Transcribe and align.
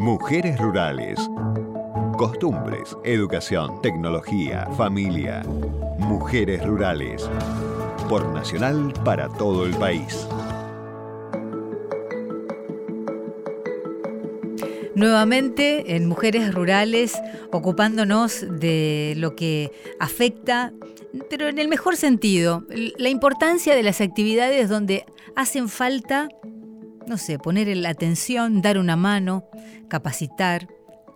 Mujeres 0.00 0.58
rurales. 0.58 1.20
Costumbres, 2.16 2.96
educación, 3.04 3.82
tecnología, 3.82 4.66
familia. 4.74 5.42
Mujeres 5.98 6.64
rurales. 6.66 7.28
Por 8.08 8.32
Nacional 8.32 8.94
para 9.04 9.28
todo 9.28 9.66
el 9.66 9.74
país. 9.76 10.26
Nuevamente 14.94 15.94
en 15.96 16.06
Mujeres 16.08 16.54
Rurales, 16.54 17.20
ocupándonos 17.52 18.46
de 18.48 19.12
lo 19.18 19.36
que 19.36 19.70
afecta, 19.98 20.72
pero 21.28 21.46
en 21.48 21.58
el 21.58 21.68
mejor 21.68 21.98
sentido, 21.98 22.64
la 22.70 23.10
importancia 23.10 23.74
de 23.74 23.82
las 23.82 24.00
actividades 24.00 24.70
donde 24.70 25.04
hacen 25.36 25.68
falta, 25.68 26.30
no 27.10 27.18
sé, 27.18 27.40
poner 27.40 27.76
la 27.76 27.88
atención, 27.88 28.62
dar 28.62 28.78
una 28.78 28.94
mano, 28.94 29.44
capacitar, 29.88 30.68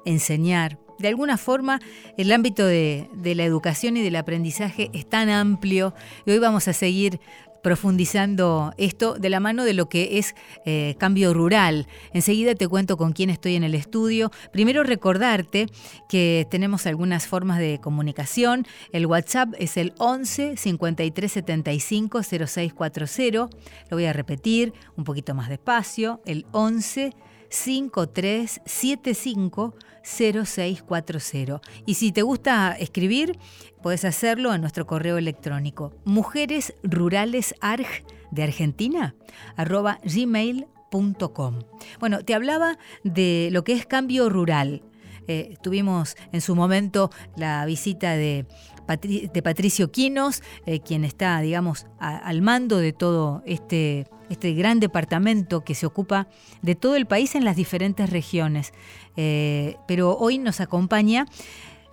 enseñar. 0.05 0.77
De 0.99 1.07
alguna 1.07 1.39
forma, 1.39 1.81
el 2.19 2.33
ámbito 2.33 2.67
de, 2.67 3.09
de, 3.15 3.37
la 3.37 3.45
educación 3.45 3.97
y 3.97 4.03
del 4.03 4.17
aprendizaje 4.17 4.91
es 4.93 5.09
tan 5.09 5.29
amplio 5.29 5.95
y 6.27 6.33
hoy 6.33 6.41
vamos 6.41 6.67
a 6.67 6.73
seguir 6.73 7.21
profundizando 7.65 8.73
esto 8.77 9.15
de 9.15 9.31
la 9.31 9.41
mano 9.41 9.65
de 9.65 9.73
lo 9.73 9.89
que 9.89 10.19
es 10.19 10.35
eh, 10.67 10.97
cambio 10.99 11.33
rural. 11.33 11.87
Enseguida 12.13 12.55
te 12.55 12.69
cuento 12.69 12.99
con 12.99 13.15
quién 13.15 13.31
estoy 13.31 13.57
en 13.57 13.65
el 13.65 13.75
estudio. 13.75 14.31
Primero 14.53 14.83
recordarte 14.83 15.69
que 16.07 16.47
tenemos 16.51 16.87
algunas 16.87 17.27
formas 17.27 17.59
de 17.59 17.81
comunicación. 17.81 18.67
El 18.93 19.07
WhatsApp 19.07 19.55
es 19.59 19.79
el 19.79 19.95
11 19.99 20.59
53 20.59 21.33
75 21.33 22.21
0640. 22.23 23.49
Lo 23.91 23.97
voy 23.97 24.05
a 24.05 24.13
repetir 24.13 24.75
un 24.97 25.05
poquito 25.05 25.35
más 25.35 25.49
despacio. 25.49 26.21
El 26.27 26.45
11 26.53 27.15
5375 27.49 29.75
0640. 30.05 31.61
Y 31.87 31.95
si 31.95 32.13
te 32.13 32.23
gusta 32.23 32.77
escribir, 32.79 33.39
puedes 33.83 34.05
hacerlo 34.05 34.55
en 34.55 34.61
nuestro 34.61 34.87
correo 34.87 35.19
electrónico 35.19 35.95
mujeresruralesarg 36.05 37.87
de 38.31 38.43
Argentina 38.43 39.15
arroba 39.57 39.99
gmail.com. 40.05 41.61
Bueno, 42.01 42.25
te 42.25 42.35
hablaba 42.35 42.79
de 43.03 43.49
lo 43.51 43.65
que 43.65 43.73
es 43.73 43.87
cambio 43.87 44.29
rural. 44.29 44.83
Eh, 45.27 45.57
tuvimos 45.63 46.17
en 46.33 46.43
su 46.43 46.55
momento 46.55 47.11
la 47.37 47.65
visita 47.65 48.13
de, 48.13 48.47
de 48.87 49.43
Patricio 49.43 49.91
Quinos, 49.91 50.43
eh, 50.67 50.81
quien 50.81 51.05
está, 51.05 51.41
digamos, 51.41 51.87
al 51.99 52.43
mando 52.43 52.77
de 52.77 52.93
todo 52.93 53.43
este 53.47 54.07
este 54.29 54.53
gran 54.55 54.81
departamento 54.81 55.65
que 55.65 55.75
se 55.75 55.87
ocupa 55.87 56.29
de 56.63 56.75
todo 56.75 56.97
el 56.97 57.07
país 57.07 57.35
en 57.35 57.45
las 57.45 57.57
diferentes 57.57 58.11
regiones. 58.11 58.73
Eh, 59.17 59.77
pero 59.87 60.17
hoy 60.17 60.39
nos 60.39 60.61
acompaña 60.61 61.27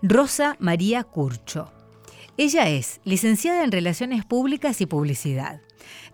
Rosa 0.01 0.55
María 0.59 1.03
Curcho. 1.03 1.71
Ella 2.37 2.69
es 2.69 3.01
licenciada 3.03 3.63
en 3.63 3.71
Relaciones 3.71 4.25
Públicas 4.25 4.81
y 4.81 4.85
Publicidad. 4.85 5.61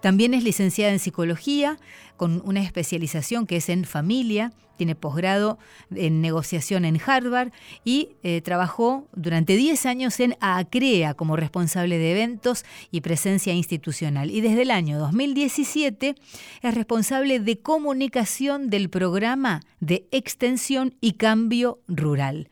También 0.02 0.34
es 0.34 0.44
licenciada 0.44 0.92
en 0.92 1.00
Psicología, 1.00 1.78
con 2.18 2.42
una 2.46 2.62
especialización 2.62 3.46
que 3.46 3.58
es 3.58 3.70
en 3.70 3.86
familia, 3.86 4.52
tiene 4.78 4.96
posgrado 4.96 5.58
en 5.94 6.22
negociación 6.22 6.86
en 6.86 7.02
Harvard 7.04 7.52
y 7.84 8.10
eh, 8.24 8.42
trabajó 8.42 9.08
durante 9.14 9.58
10 9.58 9.86
años 9.88 10.20
en 10.20 10.38
ACREA 10.40 11.16
como 11.16 11.36
responsable 11.36 11.98
de 11.98 12.12
eventos 12.12 12.64
y 12.92 13.02
presencia 13.02 13.54
institucional. 13.54 14.32
Y 14.32 14.42
desde 14.42 14.62
el 14.62 14.72
año 14.72 15.00
2017 15.00 16.16
es 16.62 16.76
responsable 16.76 17.40
de 17.40 17.60
comunicación 17.60 18.70
del 18.70 18.90
programa 18.90 19.62
de 19.80 20.08
extensión 20.12 20.96
y 21.02 21.14
cambio 21.14 21.80
rural. 21.88 22.50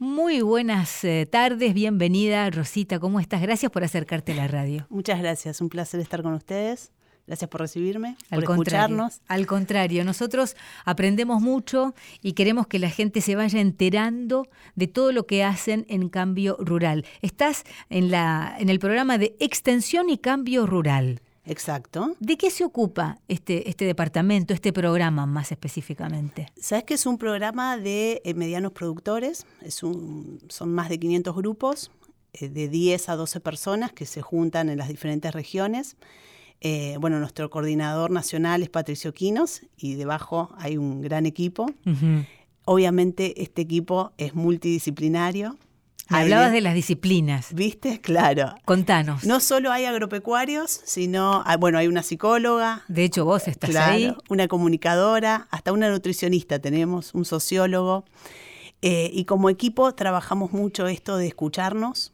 Muy 0.00 0.40
buenas 0.40 1.04
eh, 1.04 1.28
tardes, 1.30 1.74
bienvenida 1.74 2.48
Rosita, 2.48 2.98
¿cómo 2.98 3.20
estás? 3.20 3.42
Gracias 3.42 3.70
por 3.70 3.84
acercarte 3.84 4.32
a 4.32 4.36
la 4.36 4.48
radio. 4.48 4.86
Muchas 4.88 5.20
gracias, 5.20 5.60
un 5.60 5.68
placer 5.68 6.00
estar 6.00 6.22
con 6.22 6.32
ustedes. 6.32 6.90
Gracias 7.26 7.50
por 7.50 7.60
recibirme, 7.60 8.16
al 8.30 8.42
por 8.42 8.50
escucharnos. 8.50 9.20
Al 9.28 9.46
contrario, 9.46 10.02
nosotros 10.06 10.56
aprendemos 10.86 11.42
mucho 11.42 11.94
y 12.22 12.32
queremos 12.32 12.66
que 12.66 12.78
la 12.78 12.88
gente 12.88 13.20
se 13.20 13.36
vaya 13.36 13.60
enterando 13.60 14.48
de 14.74 14.86
todo 14.88 15.12
lo 15.12 15.26
que 15.26 15.44
hacen 15.44 15.84
en 15.90 16.08
Cambio 16.08 16.56
Rural. 16.58 17.04
Estás 17.20 17.64
en, 17.90 18.10
la, 18.10 18.56
en 18.58 18.70
el 18.70 18.78
programa 18.78 19.18
de 19.18 19.36
Extensión 19.38 20.08
y 20.08 20.16
Cambio 20.16 20.64
Rural. 20.64 21.20
Exacto. 21.50 22.14
¿De 22.20 22.36
qué 22.36 22.48
se 22.48 22.64
ocupa 22.64 23.18
este, 23.26 23.68
este 23.68 23.84
departamento, 23.84 24.54
este 24.54 24.72
programa 24.72 25.26
más 25.26 25.50
específicamente? 25.50 26.46
Sabes 26.56 26.84
que 26.84 26.94
es 26.94 27.06
un 27.06 27.18
programa 27.18 27.76
de 27.76 28.22
eh, 28.24 28.34
medianos 28.34 28.70
productores, 28.70 29.46
es 29.60 29.82
un, 29.82 30.40
son 30.48 30.72
más 30.72 30.88
de 30.88 31.00
500 31.00 31.34
grupos, 31.34 31.90
eh, 32.34 32.48
de 32.48 32.68
10 32.68 33.08
a 33.08 33.16
12 33.16 33.40
personas 33.40 33.92
que 33.92 34.06
se 34.06 34.22
juntan 34.22 34.68
en 34.68 34.78
las 34.78 34.86
diferentes 34.86 35.32
regiones. 35.34 35.96
Eh, 36.60 36.96
bueno, 37.00 37.18
nuestro 37.18 37.50
coordinador 37.50 38.12
nacional 38.12 38.62
es 38.62 38.68
Patricio 38.68 39.12
Quinos 39.12 39.62
y 39.76 39.94
debajo 39.94 40.50
hay 40.56 40.76
un 40.76 41.00
gran 41.00 41.26
equipo. 41.26 41.66
Obviamente 42.64 43.42
este 43.42 43.62
equipo 43.62 44.12
es 44.18 44.36
multidisciplinario, 44.36 45.56
hablabas 46.10 46.52
de 46.52 46.60
las 46.60 46.74
disciplinas. 46.74 47.54
¿Viste? 47.54 48.00
Claro. 48.00 48.54
Contanos. 48.64 49.24
No 49.24 49.40
solo 49.40 49.72
hay 49.72 49.84
agropecuarios, 49.84 50.80
sino, 50.84 51.42
ah, 51.46 51.56
bueno, 51.56 51.78
hay 51.78 51.88
una 51.88 52.02
psicóloga. 52.02 52.82
De 52.88 53.04
hecho, 53.04 53.24
vos 53.24 53.48
estás 53.48 53.74
ahí. 53.76 54.14
Una 54.28 54.48
comunicadora, 54.48 55.48
hasta 55.50 55.72
una 55.72 55.88
nutricionista 55.90 56.58
tenemos, 56.58 57.14
un 57.14 57.24
sociólogo. 57.24 58.04
Eh, 58.82 59.10
y 59.12 59.24
como 59.24 59.50
equipo 59.50 59.94
trabajamos 59.94 60.52
mucho 60.52 60.86
esto 60.86 61.16
de 61.16 61.26
escucharnos, 61.26 62.12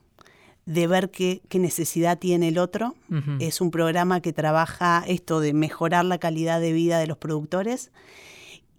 de 0.64 0.86
ver 0.88 1.10
qué, 1.10 1.40
necesidad 1.52 2.18
tiene 2.18 2.48
el 2.48 2.58
otro. 2.58 2.96
Es 3.38 3.60
un 3.60 3.70
programa 3.70 4.20
que 4.20 4.32
trabaja 4.32 5.04
esto 5.06 5.40
de 5.40 5.52
mejorar 5.52 6.04
la 6.04 6.18
calidad 6.18 6.60
de 6.60 6.72
vida 6.72 6.98
de 6.98 7.06
los 7.06 7.18
productores. 7.18 7.92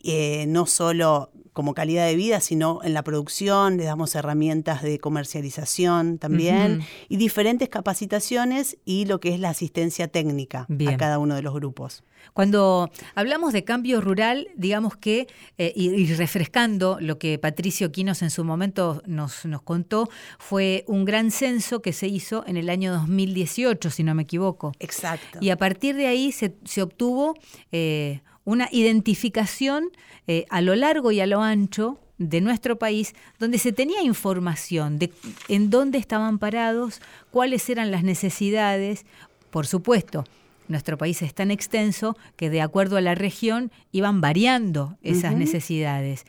Eh, 0.03 0.45
no 0.47 0.65
solo 0.65 1.31
como 1.57 1.73
calidad 1.73 2.05
de 2.05 2.15
vida, 2.15 2.39
sino 2.39 2.81
en 2.83 2.93
la 2.93 3.01
producción, 3.01 3.77
le 3.77 3.85
damos 3.85 4.13
herramientas 4.13 4.83
de 4.83 4.99
comercialización 4.99 6.19
también 6.19 6.83
y 7.09 7.17
diferentes 7.17 7.67
capacitaciones 7.67 8.77
y 8.85 9.05
lo 9.05 9.19
que 9.19 9.33
es 9.33 9.39
la 9.39 9.49
asistencia 9.49 10.07
técnica 10.07 10.67
a 10.87 10.97
cada 10.97 11.17
uno 11.17 11.33
de 11.33 11.41
los 11.41 11.55
grupos. 11.55 12.03
Cuando 12.33 12.91
hablamos 13.15 13.53
de 13.53 13.63
cambio 13.63 14.01
rural, 14.01 14.49
digamos 14.55 14.97
que, 14.97 15.25
eh, 15.57 15.73
y, 15.75 16.13
refrescando 16.13 16.99
lo 17.01 17.17
que 17.17 17.39
Patricio 17.39 17.91
Quinos 17.91 18.21
en 18.21 18.29
su 18.29 18.43
momento 18.43 19.01
nos, 19.07 19.43
nos 19.45 19.63
contó, 19.63 20.09
fue 20.37 20.83
un 20.85 21.05
gran 21.05 21.31
censo 21.31 21.81
que 21.81 21.91
se 21.91 22.07
hizo 22.07 22.43
en 22.45 22.57
el 22.57 22.69
año 22.69 22.93
2018, 22.93 23.89
si 23.89 24.03
no 24.03 24.13
me 24.13 24.21
equivoco. 24.21 24.73
Exacto. 24.77 25.39
Y 25.41 25.49
a 25.49 25.57
partir 25.57 25.95
de 25.95 26.05
ahí 26.05 26.31
se, 26.31 26.55
se 26.65 26.83
obtuvo 26.83 27.33
eh, 27.71 28.21
una 28.47 28.69
identificación 28.71 29.89
eh, 30.25 30.45
a 30.49 30.61
lo 30.61 30.73
largo 30.73 31.11
y 31.11 31.19
a 31.19 31.27
lo 31.27 31.41
ancho 31.41 31.99
de 32.17 32.39
nuestro 32.39 32.79
país, 32.79 33.13
donde 33.39 33.57
se 33.57 33.73
tenía 33.73 34.01
información 34.03 34.99
de 34.99 35.11
en 35.49 35.69
dónde 35.69 35.97
estaban 35.97 36.39
parados, 36.39 37.01
cuáles 37.29 37.69
eran 37.69 37.91
las 37.91 38.03
necesidades. 38.03 39.05
Por 39.49 39.67
supuesto, 39.67 40.23
nuestro 40.69 40.97
país 40.97 41.21
es 41.23 41.33
tan 41.33 41.51
extenso 41.51 42.15
que 42.37 42.49
de 42.49 42.61
acuerdo 42.61 42.95
a 42.95 43.01
la 43.01 43.15
región 43.15 43.69
iban 43.91 44.21
variando 44.21 44.97
esas 45.01 45.35
necesidades. 45.35 46.23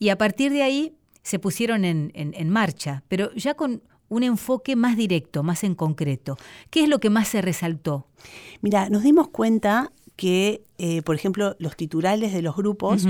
Y 0.00 0.08
a 0.08 0.18
partir 0.18 0.50
de 0.50 0.64
ahí 0.64 0.92
se 1.22 1.38
pusieron 1.38 1.84
en, 1.84 2.10
en 2.14 2.50
marcha, 2.50 3.04
pero 3.06 3.32
ya 3.34 3.54
con 3.54 3.80
un 4.08 4.24
enfoque 4.24 4.74
más 4.74 4.96
directo, 4.96 5.44
más 5.44 5.62
en 5.62 5.76
concreto. 5.76 6.36
¿Qué 6.68 6.82
es 6.82 6.88
lo 6.88 6.98
que 6.98 7.10
más 7.10 7.28
se 7.28 7.40
resaltó? 7.40 8.08
Mira, 8.60 8.90
nos 8.90 9.04
dimos 9.04 9.28
cuenta 9.28 9.92
que, 10.20 10.64
eh, 10.76 11.00
por 11.00 11.16
ejemplo, 11.16 11.56
los 11.58 11.76
titulares 11.76 12.34
de 12.34 12.42
los 12.42 12.54
grupos 12.54 13.06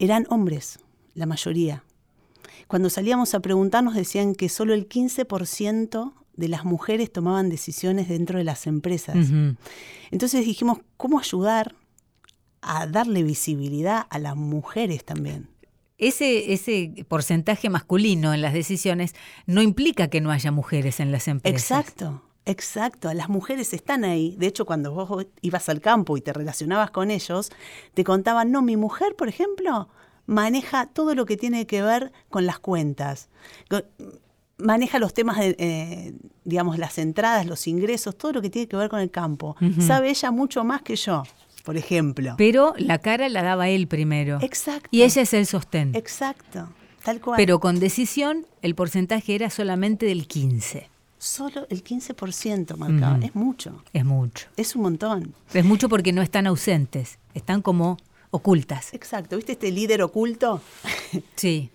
eran 0.00 0.26
hombres, 0.30 0.80
la 1.14 1.24
mayoría. 1.24 1.84
Cuando 2.66 2.90
salíamos 2.90 3.36
a 3.36 3.40
preguntarnos 3.40 3.94
decían 3.94 4.34
que 4.34 4.48
solo 4.48 4.74
el 4.74 4.88
15% 4.88 6.12
de 6.34 6.48
las 6.48 6.64
mujeres 6.64 7.12
tomaban 7.12 7.50
decisiones 7.50 8.08
dentro 8.08 8.38
de 8.38 8.42
las 8.42 8.66
empresas. 8.66 9.14
Entonces 10.10 10.44
dijimos, 10.44 10.78
¿cómo 10.96 11.20
ayudar 11.20 11.76
a 12.62 12.88
darle 12.88 13.22
visibilidad 13.22 14.08
a 14.10 14.18
las 14.18 14.34
mujeres 14.34 15.04
también? 15.04 15.50
Ese, 15.98 16.52
ese 16.52 17.06
porcentaje 17.06 17.70
masculino 17.70 18.34
en 18.34 18.42
las 18.42 18.54
decisiones 18.54 19.14
no 19.46 19.62
implica 19.62 20.08
que 20.08 20.20
no 20.20 20.32
haya 20.32 20.50
mujeres 20.50 20.98
en 20.98 21.12
las 21.12 21.28
empresas. 21.28 21.78
Exacto. 21.78 22.24
Exacto, 22.46 23.12
las 23.12 23.28
mujeres 23.28 23.72
están 23.74 24.04
ahí. 24.04 24.34
De 24.38 24.46
hecho, 24.46 24.64
cuando 24.64 24.92
vos 24.92 25.26
ibas 25.42 25.68
al 25.68 25.80
campo 25.80 26.16
y 26.16 26.20
te 26.20 26.32
relacionabas 26.32 26.90
con 26.90 27.10
ellos, 27.10 27.50
te 27.94 28.02
contaban, 28.02 28.50
no, 28.50 28.62
mi 28.62 28.76
mujer, 28.76 29.14
por 29.14 29.28
ejemplo, 29.28 29.88
maneja 30.26 30.86
todo 30.86 31.14
lo 31.14 31.26
que 31.26 31.36
tiene 31.36 31.66
que 31.66 31.82
ver 31.82 32.12
con 32.28 32.46
las 32.46 32.58
cuentas. 32.58 33.28
Maneja 34.58 34.98
los 34.98 35.14
temas 35.14 35.38
de, 35.38 35.56
eh, 35.58 36.14
digamos, 36.44 36.78
las 36.78 36.98
entradas, 36.98 37.46
los 37.46 37.66
ingresos, 37.66 38.16
todo 38.16 38.32
lo 38.32 38.42
que 38.42 38.50
tiene 38.50 38.68
que 38.68 38.76
ver 38.76 38.90
con 38.90 39.00
el 39.00 39.10
campo. 39.10 39.56
Sabe 39.80 40.10
ella 40.10 40.30
mucho 40.30 40.64
más 40.64 40.82
que 40.82 40.96
yo. 40.96 41.22
por 41.64 41.76
ejemplo. 41.76 42.34
Pero 42.36 42.74
la 42.78 42.98
cara 42.98 43.28
la 43.28 43.42
daba 43.42 43.68
él 43.68 43.86
primero. 43.86 44.38
Exacto. 44.42 44.88
Y 44.90 45.02
ella 45.02 45.22
es 45.22 45.32
el 45.34 45.46
sostén. 45.46 45.94
Exacto, 45.94 46.68
tal 47.04 47.20
cual. 47.20 47.36
Pero 47.36 47.60
con 47.60 47.78
decisión 47.80 48.46
el 48.62 48.74
porcentaje 48.74 49.34
era 49.34 49.50
solamente 49.50 50.06
del 50.06 50.26
15. 50.26 50.89
Solo 51.22 51.66
el 51.68 51.84
15% 51.84 52.76
marcaba. 52.78 53.18
Es 53.22 53.34
mucho. 53.34 53.84
Es 53.92 54.06
mucho. 54.06 54.48
Es 54.56 54.74
un 54.74 54.82
montón. 54.82 55.34
Es 55.52 55.66
mucho 55.66 55.90
porque 55.90 56.14
no 56.14 56.22
están 56.22 56.46
ausentes, 56.46 57.18
están 57.34 57.60
como 57.60 57.98
ocultas. 58.30 58.94
Exacto. 58.94 59.36
¿Viste 59.36 59.52
este 59.52 59.70
líder 59.70 60.00
oculto 60.00 60.62
Sí, 61.36 61.68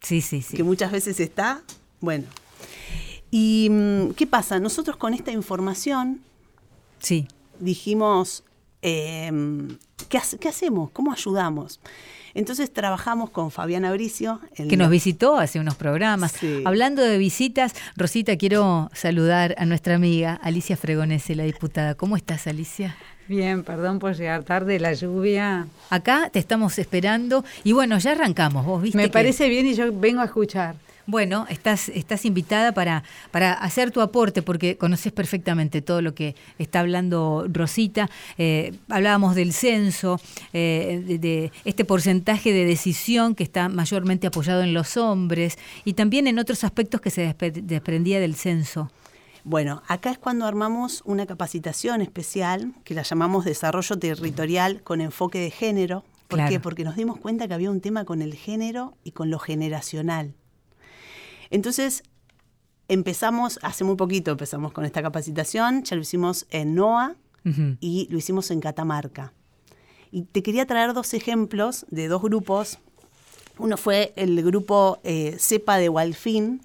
sí, 0.00 0.20
sí, 0.20 0.40
sí. 0.40 0.56
que 0.56 0.62
muchas 0.62 0.92
veces 0.92 1.18
está? 1.18 1.62
Bueno. 2.00 2.26
¿Y 3.32 3.68
mm, 3.70 4.10
qué 4.12 4.28
pasa? 4.28 4.60
Nosotros 4.60 4.96
con 4.96 5.14
esta 5.14 5.32
información 5.32 6.20
Sí, 7.00 7.26
dijimos, 7.58 8.44
em, 8.82 9.78
¿qué, 10.08 10.18
hace- 10.18 10.38
qué 10.38 10.48
hacemos? 10.48 10.90
¿Cómo 10.90 11.12
ayudamos? 11.12 11.80
Entonces 12.34 12.72
trabajamos 12.72 13.28
con 13.30 13.50
Fabiana 13.50 13.92
Bricio. 13.92 14.40
que 14.56 14.76
nos 14.76 14.88
visitó 14.90 15.36
hace 15.36 15.60
unos 15.60 15.74
programas. 15.74 16.32
Sí. 16.32 16.62
Hablando 16.64 17.02
de 17.02 17.18
visitas, 17.18 17.74
Rosita, 17.96 18.36
quiero 18.36 18.90
saludar 18.94 19.54
a 19.58 19.66
nuestra 19.66 19.94
amiga 19.96 20.40
Alicia 20.42 20.76
Fregonese, 20.78 21.34
la 21.34 21.44
diputada. 21.44 21.94
¿Cómo 21.94 22.16
estás, 22.16 22.46
Alicia? 22.46 22.96
Bien, 23.28 23.62
perdón 23.62 23.98
por 23.98 24.14
llegar 24.16 24.44
tarde, 24.44 24.80
la 24.80 24.94
lluvia. 24.94 25.66
Acá 25.90 26.30
te 26.32 26.38
estamos 26.38 26.78
esperando 26.78 27.44
y 27.64 27.72
bueno, 27.72 27.98
ya 27.98 28.12
arrancamos. 28.12 28.64
Vos 28.64 28.82
viste 28.82 28.96
Me 28.96 29.04
que- 29.04 29.10
parece 29.10 29.48
bien 29.50 29.66
y 29.66 29.74
yo 29.74 29.92
vengo 29.92 30.22
a 30.22 30.24
escuchar. 30.24 30.74
Bueno, 31.06 31.46
estás, 31.48 31.88
estás 31.88 32.24
invitada 32.24 32.72
para, 32.72 33.02
para 33.32 33.52
hacer 33.54 33.90
tu 33.90 34.00
aporte 34.00 34.40
porque 34.42 34.76
conoces 34.76 35.12
perfectamente 35.12 35.82
todo 35.82 36.00
lo 36.00 36.14
que 36.14 36.36
está 36.58 36.80
hablando 36.80 37.46
Rosita. 37.50 38.08
Eh, 38.38 38.72
hablábamos 38.88 39.34
del 39.34 39.52
censo, 39.52 40.20
eh, 40.52 41.02
de, 41.04 41.18
de 41.18 41.52
este 41.64 41.84
porcentaje 41.84 42.52
de 42.52 42.64
decisión 42.64 43.34
que 43.34 43.42
está 43.42 43.68
mayormente 43.68 44.28
apoyado 44.28 44.62
en 44.62 44.74
los 44.74 44.96
hombres 44.96 45.58
y 45.84 45.94
también 45.94 46.28
en 46.28 46.38
otros 46.38 46.62
aspectos 46.62 47.00
que 47.00 47.10
se 47.10 47.34
desprendía 47.62 48.20
del 48.20 48.36
censo. 48.36 48.90
Bueno, 49.44 49.82
acá 49.88 50.12
es 50.12 50.18
cuando 50.18 50.46
armamos 50.46 51.02
una 51.04 51.26
capacitación 51.26 52.00
especial 52.00 52.72
que 52.84 52.94
la 52.94 53.02
llamamos 53.02 53.44
Desarrollo 53.44 53.98
Territorial 53.98 54.82
con 54.82 55.00
enfoque 55.00 55.40
de 55.40 55.50
género. 55.50 56.04
¿Por 56.28 56.38
Claro. 56.38 56.50
qué? 56.50 56.60
Porque 56.60 56.84
nos 56.84 56.94
dimos 56.94 57.18
cuenta 57.18 57.48
que 57.48 57.54
había 57.54 57.70
un 57.70 57.80
tema 57.80 58.04
con 58.04 58.22
el 58.22 58.34
género 58.34 58.96
y 59.02 59.10
con 59.10 59.30
lo 59.30 59.40
generacional. 59.40 60.34
Entonces, 61.52 62.02
empezamos, 62.88 63.60
hace 63.62 63.84
muy 63.84 63.96
poquito 63.96 64.30
empezamos 64.30 64.72
con 64.72 64.86
esta 64.86 65.02
capacitación, 65.02 65.84
ya 65.84 65.96
lo 65.96 66.02
hicimos 66.02 66.46
en 66.50 66.74
NOA 66.74 67.14
y 67.80 68.08
lo 68.10 68.16
hicimos 68.16 68.50
en 68.50 68.60
Catamarca. 68.60 69.34
Y 70.10 70.22
te 70.22 70.42
quería 70.42 70.66
traer 70.66 70.94
dos 70.94 71.12
ejemplos 71.12 71.84
de 71.90 72.08
dos 72.08 72.22
grupos. 72.22 72.78
Uno 73.58 73.76
fue 73.76 74.14
el 74.16 74.42
grupo 74.42 74.98
eh, 75.04 75.36
CEPA 75.38 75.76
de 75.76 75.90
Walfin, 75.90 76.62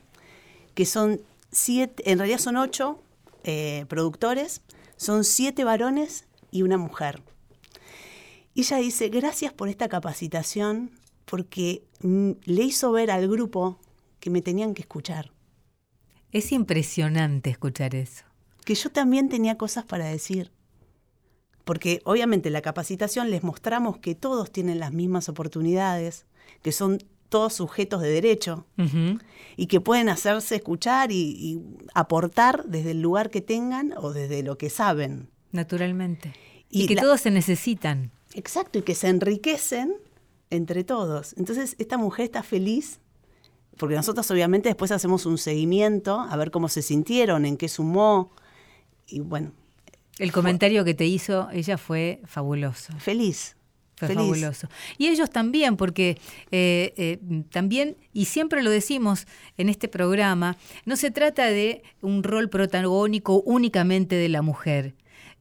que 0.73 0.85
son 0.85 1.19
siete, 1.51 2.09
en 2.09 2.19
realidad 2.19 2.39
son 2.39 2.55
ocho 2.55 2.99
eh, 3.43 3.85
productores, 3.89 4.61
son 4.95 5.25
siete 5.25 5.65
varones 5.65 6.25
y 6.49 6.61
una 6.61 6.77
mujer. 6.77 7.21
Y 8.53 8.61
ella 8.61 8.77
dice, 8.77 9.09
gracias 9.09 9.51
por 9.51 9.67
esta 9.67 9.89
capacitación, 9.89 10.91
porque 11.25 11.83
mm, 12.01 12.31
le 12.45 12.63
hizo 12.63 12.93
ver 12.93 13.11
al 13.11 13.27
grupo 13.27 13.79
que 14.27 14.31
me 14.31 14.41
tenían 14.41 14.73
que 14.73 14.81
escuchar, 14.81 15.31
Es 16.33 16.51
impresionante 16.51 17.49
escuchar 17.49 17.95
eso. 17.95 18.25
que 18.65 18.75
yo 18.75 18.89
también 18.89 19.29
tenía 19.29 19.55
cosas 19.57 19.85
para 19.85 20.03
decir. 20.07 20.51
Porque 21.63 22.01
obviamente 22.03 22.49
en 22.49 22.53
la 22.53 22.61
capacitación 22.61 23.29
les 23.31 23.41
mostramos 23.41 23.99
que 23.99 24.15
todos 24.15 24.51
tienen 24.51 24.79
las 24.79 24.91
mismas 24.91 25.29
oportunidades, 25.29 26.25
que 26.61 26.73
son 26.73 26.97
todos 27.29 27.53
sujetos 27.53 28.01
de 28.01 28.09
derecho, 28.09 28.65
y 29.55 29.67
que 29.67 29.79
pueden 29.79 30.09
hacerse 30.09 30.55
escuchar 30.57 31.13
y, 31.13 31.15
y 31.37 31.61
aportar 31.93 32.65
desde 32.65 32.91
el 32.91 33.01
lugar 33.01 33.29
que 33.29 33.39
tengan 33.41 33.93
o 33.97 34.11
desde 34.11 34.43
lo 34.43 34.57
que 34.57 34.69
saben. 34.69 35.29
Naturalmente. 35.53 36.33
Y, 36.69 36.83
Y 36.83 36.87
que 36.87 36.95
la- 36.95 37.01
todos 37.03 37.21
se 37.21 37.31
necesitan. 37.31 38.11
Exacto, 38.33 38.79
y 38.79 38.81
que 38.81 38.95
se 38.95 39.07
enriquecen 39.07 39.93
entre 40.49 40.83
todos. 40.83 41.33
Entonces, 41.37 41.75
esta 41.79 41.97
mujer 41.97 42.25
está 42.25 42.43
feliz, 42.43 42.99
porque 43.77 43.95
nosotros 43.95 44.29
obviamente 44.31 44.69
después 44.69 44.91
hacemos 44.91 45.25
un 45.25 45.37
seguimiento 45.37 46.19
a 46.19 46.35
ver 46.35 46.51
cómo 46.51 46.69
se 46.69 46.81
sintieron, 46.81 47.45
en 47.45 47.57
qué 47.57 47.69
sumó, 47.69 48.31
y 49.07 49.19
bueno, 49.21 49.51
El 50.19 50.31
comentario 50.31 50.83
que 50.83 50.93
te 50.93 51.05
hizo 51.05 51.49
ella 51.51 51.77
fue 51.77 52.21
fabuloso. 52.25 52.93
feliz. 52.99 53.55
Fue 53.95 54.09
feliz. 54.09 54.21
fabuloso. 54.21 54.67
Y 54.99 55.07
ellos 55.07 55.29
también, 55.31 55.75
porque 55.75 56.19
eh, 56.51 56.93
eh, 56.97 57.19
también, 57.49 57.97
y 58.13 58.25
siempre 58.25 58.61
lo 58.61 58.69
decimos 58.69 59.25
en 59.57 59.69
este 59.69 59.87
programa, 59.87 60.55
no 60.85 60.95
se 60.95 61.09
trata 61.09 61.47
de 61.47 61.81
un 62.01 62.21
rol 62.21 62.49
protagónico 62.49 63.41
únicamente 63.41 64.15
de 64.15 64.29
la 64.29 64.43
mujer. 64.43 64.93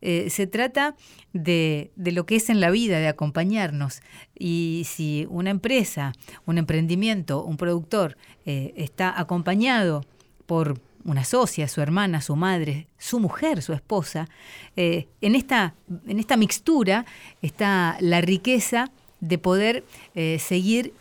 Eh, 0.03 0.31
se 0.31 0.47
trata 0.47 0.95
de, 1.33 1.91
de 1.97 2.13
lo 2.13 2.27
que 2.27 2.37
es 2.37 2.51
en 2.51 2.61
la 2.61 2.71
vida, 2.71 2.99
de 2.99 3.09
acompañarnos. 3.09 4.03
Y 4.39 4.83
si 4.87 5.27
una 5.31 5.51
empresa, 5.51 6.13
un 6.45 6.59
emprendimiento, 6.59 7.43
un 7.43 7.57
productor 7.57 8.17
eh, 8.45 8.73
está 8.77 9.19
acompañado 9.19 10.05
por 10.47 10.81
una 11.05 11.25
socia, 11.25 11.69
su 11.69 11.81
hermana, 11.81 12.21
su 12.21 12.37
madre, 12.37 12.89
su 12.99 13.21
mujer, 13.21 13.63
su 13.63 13.73
esposa, 13.73 14.29
eh, 14.77 15.07
en, 15.21 15.35
esta, 15.35 15.75
en 16.07 16.19
esta 16.19 16.37
mixtura 16.37 17.07
está 17.43 17.97
la 18.01 18.21
riqueza 18.21 18.91
de 19.21 19.39
poder 19.39 19.85
seguir 20.39 20.93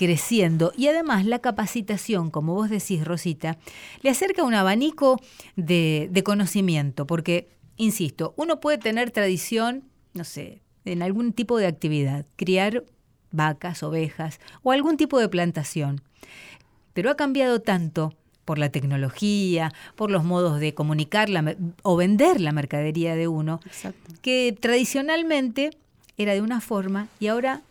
creciendo. 0.00 0.72
Y 0.78 0.86
además 0.86 1.26
la 1.26 1.40
capacitación, 1.40 2.30
como 2.30 2.54
vos 2.54 2.70
decís, 2.70 3.04
Rosita, 3.04 3.58
le 4.00 4.08
acerca 4.08 4.44
un 4.44 4.54
abanico 4.54 5.20
de, 5.56 6.08
de 6.10 6.22
conocimiento, 6.22 7.06
porque, 7.06 7.48
insisto, 7.80 8.34
uno 8.36 8.60
puede 8.60 8.78
tener 8.78 9.10
tradición, 9.10 9.84
no 10.14 10.24
sé, 10.24 10.62
en 10.84 11.02
algún 11.02 11.32
tipo 11.32 11.58
de 11.58 11.66
actividad, 11.66 12.26
criar 12.36 12.84
vacas, 13.32 13.82
ovejas 13.82 14.40
o 14.62 14.72
algún 14.72 14.96
tipo 14.96 15.18
de 15.18 15.28
plantación. 15.28 16.02
Pero 16.92 17.10
ha 17.10 17.16
cambiado 17.16 17.60
tanto 17.60 18.14
por 18.44 18.58
la 18.58 18.70
tecnología, 18.70 19.72
por 19.94 20.10
los 20.10 20.24
modos 20.24 20.60
de 20.60 20.74
comunicar 20.74 21.28
la 21.28 21.56
o 21.82 21.96
vender 21.96 22.40
la 22.40 22.52
mercadería 22.52 23.14
de 23.14 23.28
uno, 23.28 23.60
Exacto. 23.64 24.12
que 24.22 24.56
tradicionalmente 24.58 25.70
era 26.16 26.34
de 26.34 26.42
una 26.42 26.60
forma 26.60 27.08
y 27.20 27.28
ahora 27.28 27.62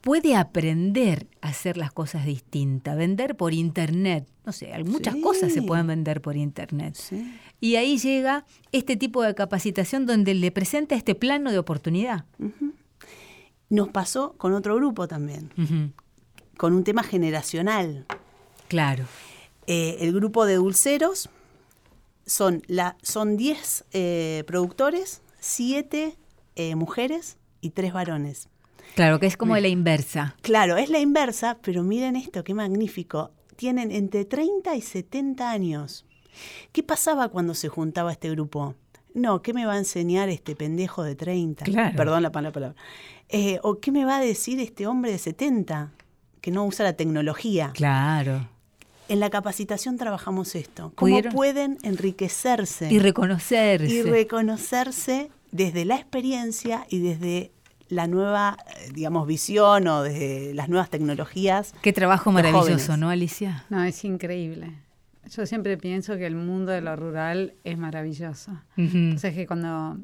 puede 0.00 0.36
aprender 0.36 1.26
a 1.40 1.48
hacer 1.48 1.76
las 1.76 1.92
cosas 1.92 2.24
distintas, 2.24 2.96
vender 2.96 3.36
por 3.36 3.52
internet. 3.52 4.26
No 4.46 4.52
sé, 4.52 4.72
muchas 4.84 5.14
Sí. 5.14 5.20
cosas 5.20 5.52
se 5.52 5.60
pueden 5.60 5.88
vender 5.88 6.20
por 6.22 6.36
internet. 6.36 6.94
Sí. 6.94 7.36
Y 7.60 7.74
ahí 7.74 7.98
llega 7.98 8.44
este 8.70 8.96
tipo 8.96 9.22
de 9.24 9.34
capacitación 9.34 10.06
donde 10.06 10.34
le 10.34 10.52
presenta 10.52 10.94
este 10.94 11.16
plano 11.16 11.50
de 11.50 11.58
oportunidad. 11.58 12.24
Nos 13.68 13.88
pasó 13.88 14.34
con 14.38 14.52
otro 14.54 14.76
grupo 14.76 15.08
también, 15.08 15.50
con 16.56 16.72
un 16.74 16.84
tema 16.84 17.02
generacional. 17.02 18.06
Claro. 18.68 19.04
Eh, 19.66 19.96
el 20.00 20.12
grupo 20.12 20.46
de 20.46 20.54
dulceros 20.54 21.28
son, 22.24 22.62
la, 22.68 22.96
son 23.02 23.36
10 23.36 23.84
eh, 23.92 24.44
productores, 24.46 25.22
7 25.40 26.16
mujeres 26.76 27.36
y 27.60 27.70
3 27.70 27.92
varones. 27.92 28.48
Claro, 28.94 29.18
que 29.18 29.26
es 29.26 29.36
como 29.36 29.56
la 29.58 29.68
inversa. 29.68 30.36
Claro, 30.40 30.76
es 30.76 30.88
la 30.88 31.00
inversa, 31.00 31.58
pero 31.62 31.82
miren 31.82 32.14
esto, 32.14 32.44
qué 32.44 32.54
magnífico. 32.54 33.32
Tienen 33.56 33.90
entre 33.90 34.24
30 34.24 34.74
y 34.76 34.80
70 34.82 35.50
años. 35.50 36.04
¿Qué 36.72 36.82
pasaba 36.82 37.28
cuando 37.28 37.54
se 37.54 37.68
juntaba 37.68 38.12
este 38.12 38.30
grupo? 38.30 38.74
No, 39.14 39.40
¿qué 39.40 39.54
me 39.54 39.64
va 39.64 39.72
a 39.74 39.78
enseñar 39.78 40.28
este 40.28 40.54
pendejo 40.54 41.02
de 41.02 41.14
30? 41.16 41.64
Claro. 41.64 41.96
Perdón 41.96 42.22
la 42.22 42.30
pa- 42.32 42.42
la 42.42 42.52
palabra. 42.52 42.76
Eh, 43.30 43.58
¿O 43.62 43.80
qué 43.80 43.90
me 43.90 44.04
va 44.04 44.18
a 44.18 44.20
decir 44.20 44.60
este 44.60 44.86
hombre 44.86 45.10
de 45.10 45.18
70 45.18 45.92
que 46.42 46.50
no 46.50 46.66
usa 46.66 46.84
la 46.84 46.92
tecnología? 46.92 47.70
Claro. 47.74 48.48
En 49.08 49.20
la 49.20 49.30
capacitación 49.30 49.96
trabajamos 49.96 50.54
esto. 50.54 50.92
¿Cómo 50.96 51.10
¿Pudieron? 51.10 51.32
pueden 51.32 51.78
enriquecerse 51.82 52.92
Y 52.92 52.98
reconocerse. 52.98 53.86
y 53.86 54.02
reconocerse 54.02 55.30
desde 55.52 55.84
la 55.84 55.94
experiencia 55.96 56.86
y 56.90 56.98
desde 56.98 57.52
la 57.88 58.06
nueva, 58.06 58.56
eh, 58.76 58.90
digamos, 58.92 59.26
visión 59.26 59.86
o 59.88 60.02
desde 60.02 60.54
las 60.54 60.68
nuevas 60.68 60.90
tecnologías? 60.90 61.74
Qué 61.82 61.92
trabajo 61.92 62.30
Los 62.30 62.34
maravilloso. 62.42 62.96
¿no, 62.96 63.10
Alicia? 63.10 63.64
No, 63.70 63.82
es 63.84 64.04
increíble. 64.04 64.72
Yo 65.30 65.44
siempre 65.46 65.76
pienso 65.76 66.16
que 66.16 66.26
el 66.26 66.36
mundo 66.36 66.70
de 66.72 66.80
lo 66.80 66.94
rural 66.94 67.54
es 67.64 67.76
maravilloso. 67.78 68.52
Entonces 68.76 69.34
que 69.34 69.46
cuando, 69.46 69.98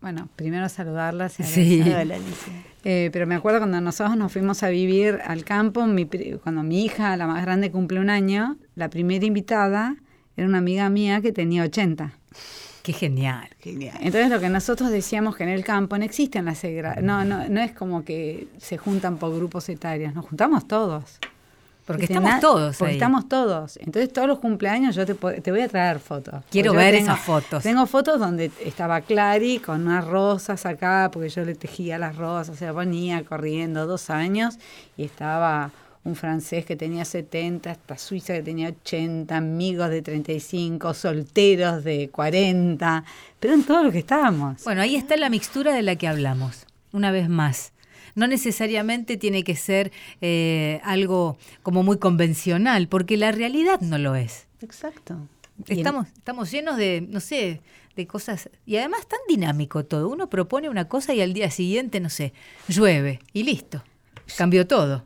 bueno, 0.00 0.28
primero 0.34 0.68
saludarlas. 0.68 1.38
y 1.38 1.44
Sí. 1.44 1.80
agradecer. 1.82 2.06
Hola, 2.06 2.14
Alicia. 2.16 2.52
Eh, 2.86 3.10
pero 3.12 3.26
me 3.26 3.34
acuerdo 3.36 3.60
cuando 3.60 3.80
nosotros 3.80 4.16
nos 4.16 4.32
fuimos 4.32 4.62
a 4.62 4.68
vivir 4.68 5.20
al 5.24 5.44
campo, 5.44 5.86
mi 5.86 6.06
cuando 6.42 6.62
mi 6.62 6.84
hija, 6.84 7.16
la 7.16 7.26
más 7.26 7.42
grande, 7.42 7.70
cumple 7.70 8.00
un 8.00 8.10
año, 8.10 8.56
la 8.74 8.90
primera 8.90 9.24
invitada 9.24 9.96
era 10.36 10.46
una 10.48 10.58
amiga 10.58 10.90
mía 10.90 11.20
que 11.20 11.32
tenía 11.32 11.62
80. 11.62 12.12
Qué 12.84 12.92
genial. 12.92 13.48
Genial. 13.60 13.96
Entonces 14.00 14.28
lo 14.30 14.38
que 14.38 14.50
nosotros 14.50 14.90
decíamos 14.90 15.34
que 15.36 15.42
en 15.42 15.48
el 15.48 15.64
campo 15.64 15.96
no 15.98 16.04
existen 16.04 16.44
las 16.44 16.62
no, 17.02 17.24
no, 17.24 17.48
no 17.48 17.60
es 17.60 17.72
como 17.72 18.04
que 18.04 18.46
se 18.58 18.76
juntan 18.76 19.16
por 19.16 19.34
grupos 19.34 19.68
etarios, 19.70 20.14
nos 20.14 20.26
juntamos 20.26 20.68
todos. 20.68 21.18
Porque 21.86 22.04
estamos 22.04 22.30
na- 22.30 22.40
todos 22.40 22.76
Porque 22.78 22.92
ahí. 22.92 22.96
estamos 22.96 23.26
todos. 23.28 23.78
Entonces 23.78 24.12
todos 24.12 24.28
los 24.28 24.38
cumpleaños 24.38 24.94
yo 24.94 25.04
te, 25.06 25.14
te 25.14 25.50
voy 25.50 25.60
a 25.62 25.68
traer 25.68 25.98
fotos. 25.98 26.42
Quiero 26.50 26.74
ver 26.74 26.94
esas 26.94 27.18
fotos. 27.20 27.62
Tengo 27.62 27.86
fotos 27.86 28.18
donde 28.18 28.50
estaba 28.64 29.00
Clary 29.00 29.58
con 29.60 29.86
unas 29.86 30.06
rosas 30.06 30.64
acá, 30.66 31.10
porque 31.10 31.30
yo 31.30 31.42
le 31.44 31.54
tejía 31.54 31.96
las 31.98 32.16
rosas, 32.16 32.58
se 32.58 32.66
la 32.66 32.72
ponía 32.74 33.24
corriendo 33.24 33.86
dos 33.86 34.08
años, 34.10 34.58
y 34.98 35.04
estaba 35.04 35.70
un 36.04 36.14
francés 36.14 36.66
que 36.66 36.76
tenía 36.76 37.04
70, 37.04 37.70
esta 37.70 37.98
suiza 37.98 38.34
que 38.34 38.42
tenía 38.42 38.68
80, 38.68 39.36
amigos 39.36 39.88
de 39.88 40.02
35, 40.02 40.92
solteros 40.92 41.82
de 41.82 42.10
40, 42.10 43.04
pero 43.40 43.54
en 43.54 43.64
todo 43.64 43.82
lo 43.84 43.90
que 43.90 43.98
estábamos. 43.98 44.62
Bueno, 44.64 44.82
ahí 44.82 44.96
está 44.96 45.16
la 45.16 45.30
mixtura 45.30 45.74
de 45.74 45.82
la 45.82 45.96
que 45.96 46.06
hablamos, 46.06 46.66
una 46.92 47.10
vez 47.10 47.28
más. 47.28 47.72
No 48.14 48.26
necesariamente 48.26 49.16
tiene 49.16 49.42
que 49.42 49.56
ser 49.56 49.90
eh, 50.20 50.80
algo 50.84 51.38
como 51.62 51.82
muy 51.82 51.98
convencional, 51.98 52.86
porque 52.86 53.16
la 53.16 53.32
realidad 53.32 53.80
no 53.80 53.98
lo 53.98 54.14
es. 54.14 54.46
Exacto. 54.60 55.16
Estamos, 55.66 56.08
estamos 56.16 56.50
llenos 56.50 56.76
de, 56.76 57.06
no 57.08 57.20
sé, 57.20 57.60
de 57.96 58.06
cosas. 58.06 58.50
Y 58.66 58.76
además 58.76 59.06
tan 59.06 59.20
dinámico 59.28 59.84
todo. 59.84 60.08
Uno 60.08 60.28
propone 60.28 60.68
una 60.68 60.88
cosa 60.88 61.14
y 61.14 61.22
al 61.22 61.32
día 61.32 61.50
siguiente, 61.50 61.98
no 62.00 62.10
sé, 62.10 62.32
llueve 62.68 63.20
y 63.32 63.44
listo. 63.44 63.82
Cambió 64.36 64.66
todo. 64.66 65.04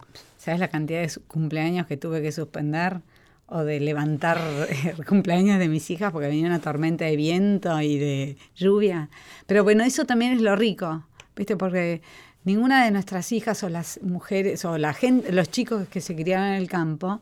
¿Sabes 0.48 0.60
la 0.60 0.68
cantidad 0.68 1.02
de 1.02 1.12
cumpleaños 1.26 1.86
que 1.86 1.98
tuve 1.98 2.22
que 2.22 2.32
suspender? 2.32 3.00
O 3.48 3.64
de 3.64 3.80
levantar 3.80 4.40
eh, 4.70 4.94
cumpleaños 5.06 5.58
de 5.58 5.68
mis 5.68 5.90
hijas 5.90 6.10
porque 6.10 6.28
venía 6.28 6.46
una 6.46 6.58
tormenta 6.58 7.04
de 7.04 7.16
viento 7.16 7.78
y 7.82 7.98
de 7.98 8.38
lluvia. 8.56 9.10
Pero 9.46 9.62
bueno, 9.62 9.84
eso 9.84 10.06
también 10.06 10.32
es 10.32 10.40
lo 10.40 10.56
rico, 10.56 11.04
¿viste? 11.36 11.58
Porque 11.58 12.00
ninguna 12.44 12.82
de 12.86 12.90
nuestras 12.92 13.30
hijas 13.32 13.62
o 13.62 13.68
las 13.68 14.00
mujeres 14.02 14.64
o 14.64 14.78
la 14.78 14.94
gente, 14.94 15.32
los 15.32 15.50
chicos 15.50 15.86
que 15.88 16.00
se 16.00 16.16
criaron 16.16 16.46
en 16.46 16.54
el 16.54 16.66
campo 16.66 17.20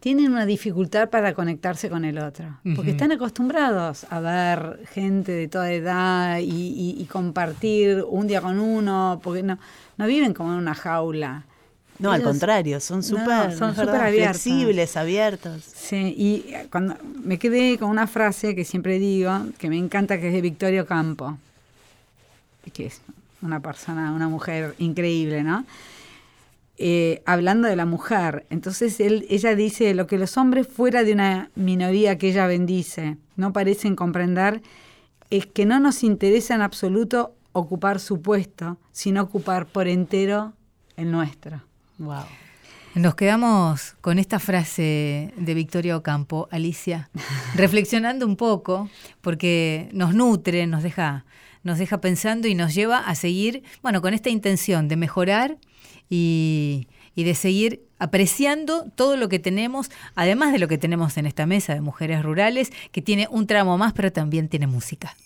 tienen 0.00 0.32
una 0.32 0.46
dificultad 0.46 1.10
para 1.10 1.34
conectarse 1.34 1.90
con 1.90 2.06
el 2.06 2.18
otro, 2.18 2.60
porque 2.76 2.92
están 2.92 3.12
acostumbrados 3.12 4.06
a 4.08 4.20
ver 4.20 4.86
gente 4.92 5.32
de 5.32 5.48
toda 5.48 5.70
edad 5.70 6.38
y, 6.38 6.44
y- 6.44 6.96
y 6.98 7.04
compartir 7.06 8.04
un 8.08 8.26
día 8.26 8.40
con 8.40 8.58
uno, 8.58 9.20
porque 9.22 9.42
no, 9.42 9.58
no 9.98 10.06
viven 10.06 10.32
como 10.32 10.52
en 10.52 10.58
una 10.60 10.74
jaula. 10.74 11.44
No, 11.98 12.12
al 12.12 12.22
contrario, 12.22 12.80
son 12.80 12.98
No, 12.98 13.02
súper 13.02 13.30
abiertos. 13.32 14.42
flexibles, 14.42 14.96
abiertos. 14.96 15.64
Sí, 15.74 16.14
y 16.16 16.54
cuando 16.70 16.96
me 17.24 17.38
quedé 17.38 17.76
con 17.76 17.90
una 17.90 18.06
frase 18.06 18.54
que 18.54 18.64
siempre 18.64 18.98
digo, 18.98 19.32
que 19.58 19.68
me 19.68 19.76
encanta, 19.78 20.20
que 20.20 20.28
es 20.28 20.32
de 20.32 20.40
Victorio 20.40 20.86
Campo, 20.86 21.38
que 22.72 22.86
es 22.86 23.00
una 23.42 23.60
persona, 23.60 24.12
una 24.12 24.28
mujer 24.28 24.74
increíble, 24.78 25.42
¿no? 25.42 25.64
Eh, 26.80 27.22
hablando 27.26 27.66
de 27.66 27.74
la 27.74 27.86
mujer, 27.86 28.46
entonces 28.50 29.00
él, 29.00 29.26
ella 29.28 29.56
dice, 29.56 29.94
lo 29.94 30.06
que 30.06 30.16
los 30.16 30.36
hombres 30.36 30.68
fuera 30.68 31.02
de 31.02 31.12
una 31.12 31.50
minoría 31.56 32.18
que 32.18 32.28
ella 32.28 32.46
bendice 32.46 33.16
no 33.34 33.52
parecen 33.52 33.96
comprender 33.96 34.62
es 35.30 35.46
que 35.46 35.66
no 35.66 35.80
nos 35.80 36.04
interesa 36.04 36.54
en 36.54 36.62
absoluto 36.62 37.34
ocupar 37.52 37.98
su 37.98 38.22
puesto, 38.22 38.76
sino 38.92 39.22
ocupar 39.22 39.66
por 39.66 39.88
entero 39.88 40.52
el 40.96 41.10
nuestro. 41.10 41.62
Wow. 41.98 42.24
Nos 42.94 43.14
quedamos 43.14 43.94
con 44.00 44.18
esta 44.18 44.38
frase 44.38 45.32
de 45.36 45.54
Victoria 45.54 45.96
Ocampo, 45.96 46.48
Alicia, 46.50 47.10
reflexionando 47.54 48.26
un 48.26 48.36
poco, 48.36 48.88
porque 49.20 49.88
nos 49.92 50.14
nutre, 50.14 50.66
nos 50.66 50.82
deja, 50.82 51.24
nos 51.62 51.78
deja 51.78 52.00
pensando 52.00 52.48
y 52.48 52.54
nos 52.54 52.74
lleva 52.74 52.98
a 52.98 53.14
seguir, 53.14 53.62
bueno, 53.82 54.00
con 54.00 54.14
esta 54.14 54.30
intención 54.30 54.88
de 54.88 54.96
mejorar 54.96 55.58
y, 56.08 56.88
y 57.14 57.24
de 57.24 57.34
seguir 57.34 57.84
apreciando 57.98 58.86
todo 58.94 59.16
lo 59.16 59.28
que 59.28 59.38
tenemos, 59.38 59.90
además 60.14 60.52
de 60.52 60.58
lo 60.58 60.66
que 60.66 60.78
tenemos 60.78 61.16
en 61.18 61.26
esta 61.26 61.46
mesa 61.46 61.74
de 61.74 61.80
mujeres 61.80 62.22
rurales, 62.22 62.72
que 62.90 63.02
tiene 63.02 63.28
un 63.30 63.46
tramo 63.46 63.76
más, 63.76 63.92
pero 63.92 64.12
también 64.12 64.48
tiene 64.48 64.66
música. 64.66 65.16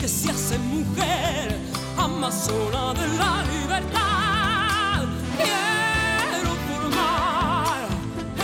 Que 0.00 0.08
se 0.08 0.30
hace 0.30 0.58
mujer, 0.58 1.56
amazona 1.96 2.92
de 2.94 3.08
la 3.16 3.42
libertad. 3.52 5.04
Quiero 5.36 6.54
formar 6.68 7.88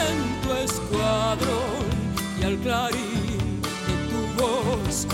en 0.06 0.40
tu 0.42 0.52
escuadrón 0.52 1.86
y 2.40 2.44
al 2.44 2.56
clarín 2.58 3.60
de 3.86 3.94
tu 4.08 4.42
voz 4.42 5.06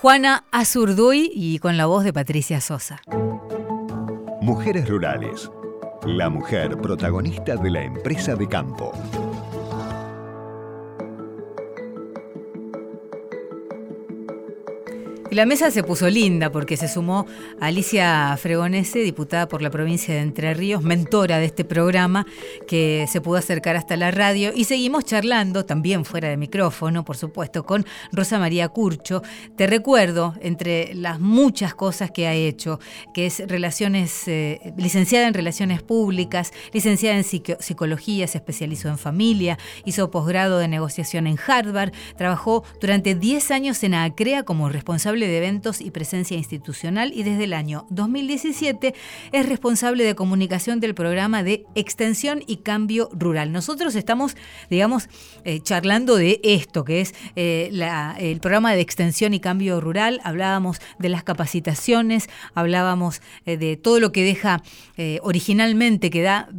Juana 0.00 0.44
Azurduy 0.50 1.30
y 1.34 1.58
con 1.58 1.76
la 1.76 1.84
voz 1.84 2.04
de 2.04 2.14
Patricia 2.14 2.62
Sosa. 2.62 3.02
Mujeres 4.40 4.88
Rurales. 4.88 5.50
La 6.06 6.30
mujer 6.30 6.78
protagonista 6.78 7.56
de 7.56 7.68
la 7.70 7.82
empresa 7.82 8.34
de 8.34 8.48
campo. 8.48 8.92
Y 15.30 15.36
la 15.36 15.46
mesa 15.46 15.70
se 15.70 15.84
puso 15.84 16.10
linda 16.10 16.50
porque 16.50 16.76
se 16.76 16.88
sumó 16.88 17.24
Alicia 17.60 18.36
Fregonese, 18.36 18.98
diputada 18.98 19.46
por 19.46 19.62
la 19.62 19.70
provincia 19.70 20.12
de 20.12 20.22
Entre 20.22 20.54
Ríos, 20.54 20.82
mentora 20.82 21.38
de 21.38 21.44
este 21.44 21.64
programa, 21.64 22.26
que 22.66 23.06
se 23.08 23.20
pudo 23.20 23.36
acercar 23.36 23.76
hasta 23.76 23.96
la 23.96 24.10
radio. 24.10 24.50
Y 24.52 24.64
seguimos 24.64 25.04
charlando, 25.04 25.64
también 25.64 26.04
fuera 26.04 26.28
de 26.28 26.36
micrófono, 26.36 27.04
por 27.04 27.16
supuesto, 27.16 27.64
con 27.64 27.86
Rosa 28.10 28.40
María 28.40 28.68
Curcho. 28.70 29.22
Te 29.54 29.68
recuerdo, 29.68 30.34
entre 30.40 30.94
las 30.94 31.20
muchas 31.20 31.74
cosas 31.76 32.10
que 32.10 32.26
ha 32.26 32.34
hecho, 32.34 32.80
que 33.14 33.26
es 33.26 33.40
relaciones, 33.46 34.26
eh, 34.26 34.72
licenciada 34.76 35.28
en 35.28 35.34
Relaciones 35.34 35.80
Públicas, 35.80 36.52
licenciada 36.72 37.16
en 37.16 37.24
Psicología, 37.24 38.26
se 38.26 38.38
especializó 38.38 38.88
en 38.88 38.98
familia, 38.98 39.58
hizo 39.84 40.10
posgrado 40.10 40.58
de 40.58 40.66
negociación 40.66 41.28
en 41.28 41.38
Harvard, 41.46 41.92
trabajó 42.16 42.64
durante 42.80 43.14
10 43.14 43.52
años 43.52 43.84
en 43.84 43.94
ACREA 43.94 44.42
como 44.42 44.68
responsable 44.68 45.19
de 45.26 45.38
eventos 45.38 45.80
y 45.80 45.90
presencia 45.90 46.36
institucional 46.36 47.12
y 47.14 47.22
desde 47.22 47.44
el 47.44 47.52
año 47.52 47.86
2017 47.90 48.94
es 49.32 49.46
responsable 49.46 50.04
de 50.04 50.14
comunicación 50.14 50.80
del 50.80 50.94
programa 50.94 51.42
de 51.42 51.66
extensión 51.74 52.42
y 52.46 52.58
cambio 52.58 53.08
rural. 53.12 53.52
Nosotros 53.52 53.94
estamos, 53.94 54.36
digamos, 54.68 55.08
eh, 55.44 55.60
charlando 55.60 56.16
de 56.16 56.40
esto, 56.42 56.84
que 56.84 57.00
es 57.00 57.14
eh, 57.36 57.70
el 58.18 58.40
programa 58.40 58.72
de 58.72 58.80
extensión 58.80 59.34
y 59.34 59.40
cambio 59.40 59.80
rural. 59.80 60.20
Hablábamos 60.24 60.80
de 60.98 61.08
las 61.08 61.22
capacitaciones, 61.22 62.28
hablábamos 62.54 63.22
eh, 63.46 63.56
de 63.56 63.76
todo 63.76 64.00
lo 64.00 64.12
que 64.12 64.24
deja 64.24 64.62
originalmente, 65.22 66.10
que 66.10 66.20
da, 66.20 66.50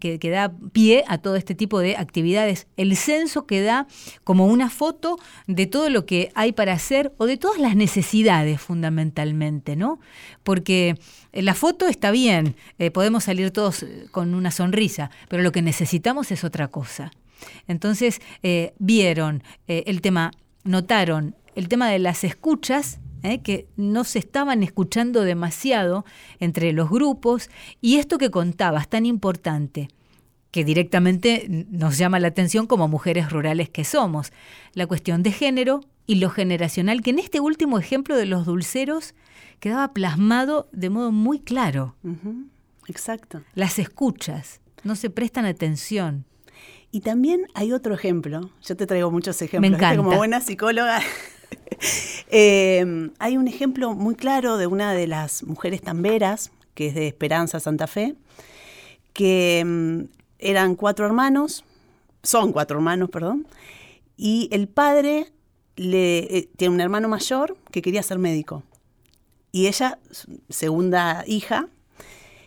que, 0.00 0.18
que 0.18 0.28
da 0.28 0.52
pie 0.72 1.02
a 1.08 1.16
todo 1.16 1.36
este 1.36 1.54
tipo 1.54 1.78
de 1.80 1.96
actividades. 1.96 2.66
El 2.76 2.94
censo 2.94 3.46
que 3.46 3.62
da 3.62 3.86
como 4.22 4.46
una 4.46 4.68
foto 4.68 5.18
de 5.46 5.66
todo 5.66 5.88
lo 5.88 6.04
que 6.04 6.30
hay 6.34 6.52
para 6.52 6.74
hacer 6.74 7.14
o 7.16 7.24
de 7.24 7.38
todas 7.38 7.58
las 7.58 7.74
necesidades 7.74 8.05
fundamentalmente, 8.58 9.76
¿no? 9.76 9.98
Porque 10.42 10.96
eh, 11.32 11.42
la 11.42 11.54
foto 11.54 11.86
está 11.86 12.10
bien, 12.10 12.56
eh, 12.78 12.90
podemos 12.90 13.24
salir 13.24 13.50
todos 13.50 13.82
eh, 13.82 14.06
con 14.10 14.34
una 14.34 14.50
sonrisa, 14.50 15.10
pero 15.28 15.42
lo 15.42 15.52
que 15.52 15.62
necesitamos 15.62 16.30
es 16.30 16.44
otra 16.44 16.68
cosa. 16.68 17.10
Entonces, 17.68 18.22
vieron 18.78 19.42
el 19.66 20.00
tema, 20.00 20.30
notaron 20.64 21.36
el 21.54 21.68
tema 21.68 21.90
de 21.90 21.98
las 21.98 22.24
escuchas, 22.24 22.98
que 23.42 23.66
no 23.76 24.04
se 24.04 24.20
estaban 24.20 24.62
escuchando 24.62 25.20
demasiado 25.20 26.06
entre 26.40 26.72
los 26.72 26.88
grupos, 26.88 27.50
y 27.82 27.96
esto 27.96 28.16
que 28.16 28.30
contabas, 28.30 28.88
tan 28.88 29.04
importante, 29.04 29.88
que 30.50 30.64
directamente 30.64 31.46
nos 31.68 31.98
llama 31.98 32.20
la 32.20 32.28
atención 32.28 32.66
como 32.66 32.88
mujeres 32.88 33.30
rurales 33.30 33.68
que 33.68 33.84
somos, 33.84 34.32
la 34.72 34.86
cuestión 34.86 35.22
de 35.22 35.32
género, 35.32 35.82
y 36.06 36.16
lo 36.16 36.30
generacional, 36.30 37.02
que 37.02 37.10
en 37.10 37.18
este 37.18 37.40
último 37.40 37.78
ejemplo 37.78 38.16
de 38.16 38.26
los 38.26 38.46
dulceros 38.46 39.14
quedaba 39.60 39.92
plasmado 39.92 40.68
de 40.72 40.90
modo 40.90 41.12
muy 41.12 41.40
claro. 41.40 41.96
Exacto. 42.86 43.42
Las 43.54 43.78
escuchas, 43.78 44.60
no 44.84 44.94
se 44.96 45.10
prestan 45.10 45.44
atención. 45.46 46.24
Y 46.92 47.00
también 47.00 47.46
hay 47.54 47.72
otro 47.72 47.94
ejemplo, 47.94 48.50
yo 48.62 48.76
te 48.76 48.86
traigo 48.86 49.10
muchos 49.10 49.40
ejemplos, 49.42 49.70
Me 49.70 49.76
encanta. 49.76 49.96
como 50.02 50.16
buena 50.16 50.40
psicóloga. 50.40 51.00
Eh, 52.30 53.10
hay 53.18 53.36
un 53.36 53.46
ejemplo 53.46 53.94
muy 53.94 54.14
claro 54.14 54.56
de 54.56 54.66
una 54.66 54.92
de 54.94 55.06
las 55.06 55.42
mujeres 55.44 55.80
tamberas, 55.80 56.50
que 56.74 56.88
es 56.88 56.94
de 56.94 57.06
Esperanza 57.06 57.60
Santa 57.60 57.86
Fe, 57.86 58.16
que 59.12 59.62
mm, 59.64 60.00
eran 60.38 60.74
cuatro 60.74 61.06
hermanos, 61.06 61.64
son 62.22 62.52
cuatro 62.52 62.78
hermanos, 62.78 63.10
perdón, 63.10 63.46
y 64.16 64.48
el 64.52 64.68
padre 64.68 65.32
le, 65.76 66.18
eh, 66.18 66.48
tiene 66.56 66.74
un 66.74 66.80
hermano 66.80 67.08
mayor 67.08 67.56
que 67.70 67.82
quería 67.82 68.02
ser 68.02 68.18
médico. 68.18 68.62
Y 69.52 69.68
ella, 69.68 69.98
segunda 70.48 71.24
hija, 71.26 71.68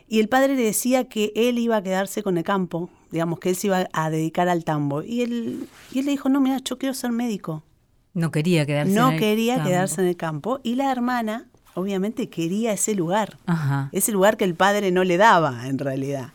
y 0.07 0.19
el 0.19 0.27
padre 0.27 0.55
le 0.55 0.63
decía 0.63 1.05
que 1.05 1.31
él 1.35 1.59
iba 1.59 1.77
a 1.77 1.83
quedarse 1.83 2.23
con 2.23 2.37
el 2.37 2.43
campo, 2.43 2.89
digamos, 3.11 3.39
que 3.39 3.49
él 3.49 3.55
se 3.55 3.67
iba 3.67 3.87
a 3.93 4.09
dedicar 4.09 4.49
al 4.49 4.63
tambo. 4.63 5.03
Y 5.03 5.21
él, 5.21 5.67
y 5.91 5.99
él 5.99 6.05
le 6.05 6.11
dijo, 6.11 6.29
no, 6.29 6.41
mira, 6.41 6.57
yo 6.65 6.79
quiero 6.79 6.95
ser 6.95 7.11
médico. 7.11 7.63
No 8.13 8.31
quería 8.31 8.65
quedarse 8.65 8.93
no 8.93 9.09
en 9.09 9.13
el 9.13 9.19
quería 9.19 9.63
quedarse 9.63 10.01
en 10.01 10.07
el 10.07 10.17
campo. 10.17 10.59
Y 10.63 10.75
la 10.75 10.91
hermana, 10.91 11.47
obviamente, 11.75 12.27
quería 12.27 12.73
ese 12.73 12.95
lugar. 12.95 13.37
Ese 13.91 14.11
lugar 14.11 14.35
que 14.35 14.45
el 14.45 14.55
padre 14.55 14.91
no 14.91 15.03
le 15.03 15.17
daba, 15.17 15.67
en 15.67 15.77
realidad. 15.77 16.33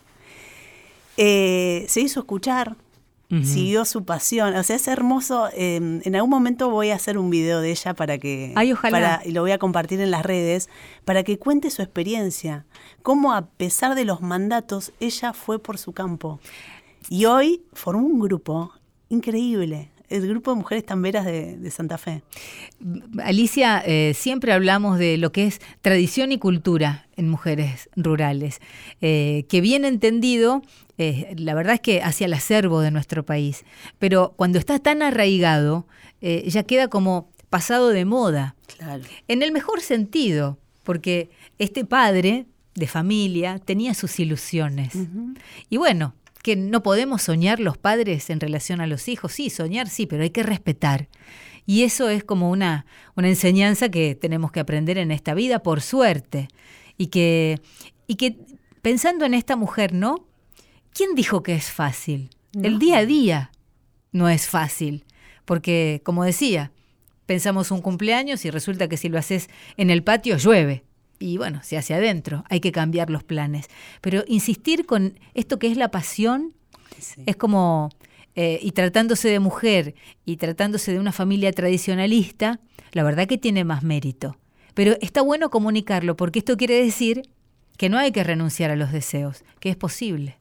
Eh, 1.17 1.85
se 1.89 1.99
hizo 1.99 2.21
escuchar, 2.21 2.77
siguió 3.29 3.85
su 3.85 4.05
pasión. 4.05 4.55
O 4.55 4.63
sea, 4.63 4.75
es 4.75 4.87
hermoso. 4.87 5.49
Em, 5.53 6.01
en 6.03 6.15
algún 6.15 6.29
momento 6.29 6.69
voy 6.69 6.91
a 6.91 6.95
hacer 6.95 7.17
un 7.17 7.29
video 7.29 7.61
de 7.61 7.71
ella 7.71 7.93
para 7.93 8.17
que. 8.17 8.53
y 9.25 9.31
lo 9.31 9.41
voy 9.41 9.51
a 9.51 9.57
compartir 9.57 9.99
en 10.01 10.11
las 10.11 10.23
redes, 10.23 10.69
para 11.05 11.23
que 11.23 11.39
cuente 11.39 11.69
su 11.69 11.81
experiencia. 11.81 12.65
Cómo, 13.01 13.33
a 13.33 13.47
pesar 13.47 13.95
de 13.95 14.05
los 14.05 14.21
mandatos, 14.21 14.93
ella 14.99 15.33
fue 15.33 15.59
por 15.59 15.77
su 15.77 15.93
campo. 15.93 16.39
Y 17.09 17.25
hoy 17.25 17.63
formó 17.73 18.05
un 18.05 18.19
grupo 18.19 18.73
increíble 19.09 19.91
el 20.09 20.27
grupo 20.27 20.51
de 20.51 20.57
mujeres 20.57 20.85
tamberas 20.85 21.25
de, 21.25 21.57
de 21.57 21.71
Santa 21.71 21.97
Fe. 21.97 22.23
Alicia, 23.23 23.83
eh, 23.85 24.13
siempre 24.15 24.53
hablamos 24.53 24.99
de 24.99 25.17
lo 25.17 25.31
que 25.31 25.45
es 25.45 25.59
tradición 25.81 26.31
y 26.31 26.37
cultura 26.37 27.07
en 27.15 27.29
mujeres 27.29 27.89
rurales, 27.95 28.59
eh, 29.01 29.45
que 29.49 29.61
bien 29.61 29.85
entendido, 29.85 30.61
eh, 30.97 31.33
la 31.37 31.53
verdad 31.53 31.75
es 31.75 31.81
que 31.81 32.01
hacia 32.01 32.25
el 32.25 32.33
acervo 32.33 32.81
de 32.81 32.91
nuestro 32.91 33.25
país, 33.25 33.63
pero 33.99 34.33
cuando 34.35 34.59
está 34.59 34.79
tan 34.79 35.01
arraigado, 35.01 35.87
ya 36.21 36.63
queda 36.63 36.87
como 36.87 37.29
pasado 37.51 37.89
de 37.89 38.03
moda. 38.03 38.55
Claro. 38.77 39.03
En 39.27 39.43
el 39.43 39.51
mejor 39.51 39.81
sentido, 39.81 40.57
porque 40.83 41.29
este 41.59 41.85
padre 41.85 42.47
de 42.73 42.87
familia 42.87 43.59
tenía 43.59 43.93
sus 43.93 44.19
ilusiones. 44.19 44.93
Y 45.69 45.77
bueno, 45.77 46.15
que 46.45 46.55
no 46.55 46.83
podemos 46.83 47.23
soñar 47.23 47.59
los 47.59 47.75
padres 47.75 48.29
en 48.29 48.39
relación 48.39 48.79
a 48.79 48.85
los 48.85 49.07
hijos. 49.07 49.31
Sí, 49.31 49.49
soñar 49.49 49.89
sí, 49.89 50.05
pero 50.05 50.21
hay 50.21 50.29
que 50.29 50.43
respetar. 50.43 51.09
Y 51.65 51.81
eso 51.81 52.07
es 52.07 52.23
como 52.23 52.51
una, 52.51 52.85
una 53.15 53.29
enseñanza 53.29 53.89
que 53.89 54.13
tenemos 54.13 54.51
que 54.51 54.59
aprender 54.59 54.99
en 54.99 55.09
esta 55.09 55.33
vida, 55.33 55.63
por 55.63 55.81
suerte. 55.81 56.49
Y 56.99 57.07
que, 57.07 57.59
y 58.05 58.13
que 58.13 58.37
pensando 58.83 59.25
en 59.25 59.33
esta 59.33 59.55
mujer, 59.55 59.91
¿no? 59.91 60.27
¿Quién 60.93 61.15
dijo 61.15 61.41
que 61.41 61.55
es 61.55 61.71
fácil? 61.71 62.29
El 62.61 62.77
día 62.77 62.99
a 62.99 63.05
día 63.07 63.51
no 64.11 64.29
es 64.29 64.47
fácil. 64.47 65.03
Porque, 65.45 66.03
como 66.05 66.25
decía, 66.25 66.71
pensamos 67.25 67.71
un 67.71 67.81
cumpleaños 67.81 68.45
y 68.45 68.51
resulta 68.51 68.87
que 68.87 68.97
si 68.97 69.09
lo 69.09 69.17
haces 69.17 69.49
en 69.77 69.89
el 69.89 70.03
patio 70.03 70.37
llueve 70.37 70.84
y 71.19 71.37
bueno, 71.37 71.61
se 71.63 71.77
hace 71.77 71.93
adentro, 71.93 72.43
hay 72.49 72.59
que 72.59 72.71
cambiar 72.71 73.09
los 73.09 73.23
planes. 73.23 73.67
Pero 74.01 74.23
insistir 74.27 74.85
con 74.85 75.19
esto 75.33 75.59
que 75.59 75.67
es 75.67 75.77
la 75.77 75.89
pasión 75.89 76.53
es 77.25 77.35
como, 77.35 77.89
eh, 78.35 78.59
y 78.61 78.71
tratándose 78.71 79.29
de 79.29 79.39
mujer 79.39 79.95
y 80.25 80.37
tratándose 80.37 80.91
de 80.91 80.99
una 80.99 81.11
familia 81.11 81.51
tradicionalista, 81.51 82.59
la 82.91 83.03
verdad 83.03 83.27
que 83.27 83.37
tiene 83.37 83.63
más 83.63 83.83
mérito. 83.83 84.37
Pero 84.73 84.97
está 85.01 85.21
bueno 85.21 85.49
comunicarlo 85.49 86.17
porque 86.17 86.39
esto 86.39 86.57
quiere 86.57 86.83
decir 86.83 87.23
que 87.77 87.89
no 87.89 87.97
hay 87.97 88.11
que 88.11 88.23
renunciar 88.23 88.71
a 88.71 88.75
los 88.75 88.91
deseos, 88.91 89.43
que 89.59 89.69
es 89.69 89.75
posible. 89.75 90.37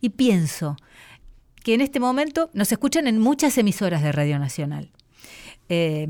Y 0.00 0.10
pienso 0.10 0.76
que 1.64 1.74
en 1.74 1.80
este 1.80 2.00
momento 2.00 2.50
nos 2.52 2.70
escuchan 2.70 3.06
en 3.06 3.18
muchas 3.18 3.58
emisoras 3.58 4.02
de 4.02 4.12
Radio 4.12 4.38
Nacional. 4.38 4.90
Eh, 5.68 6.06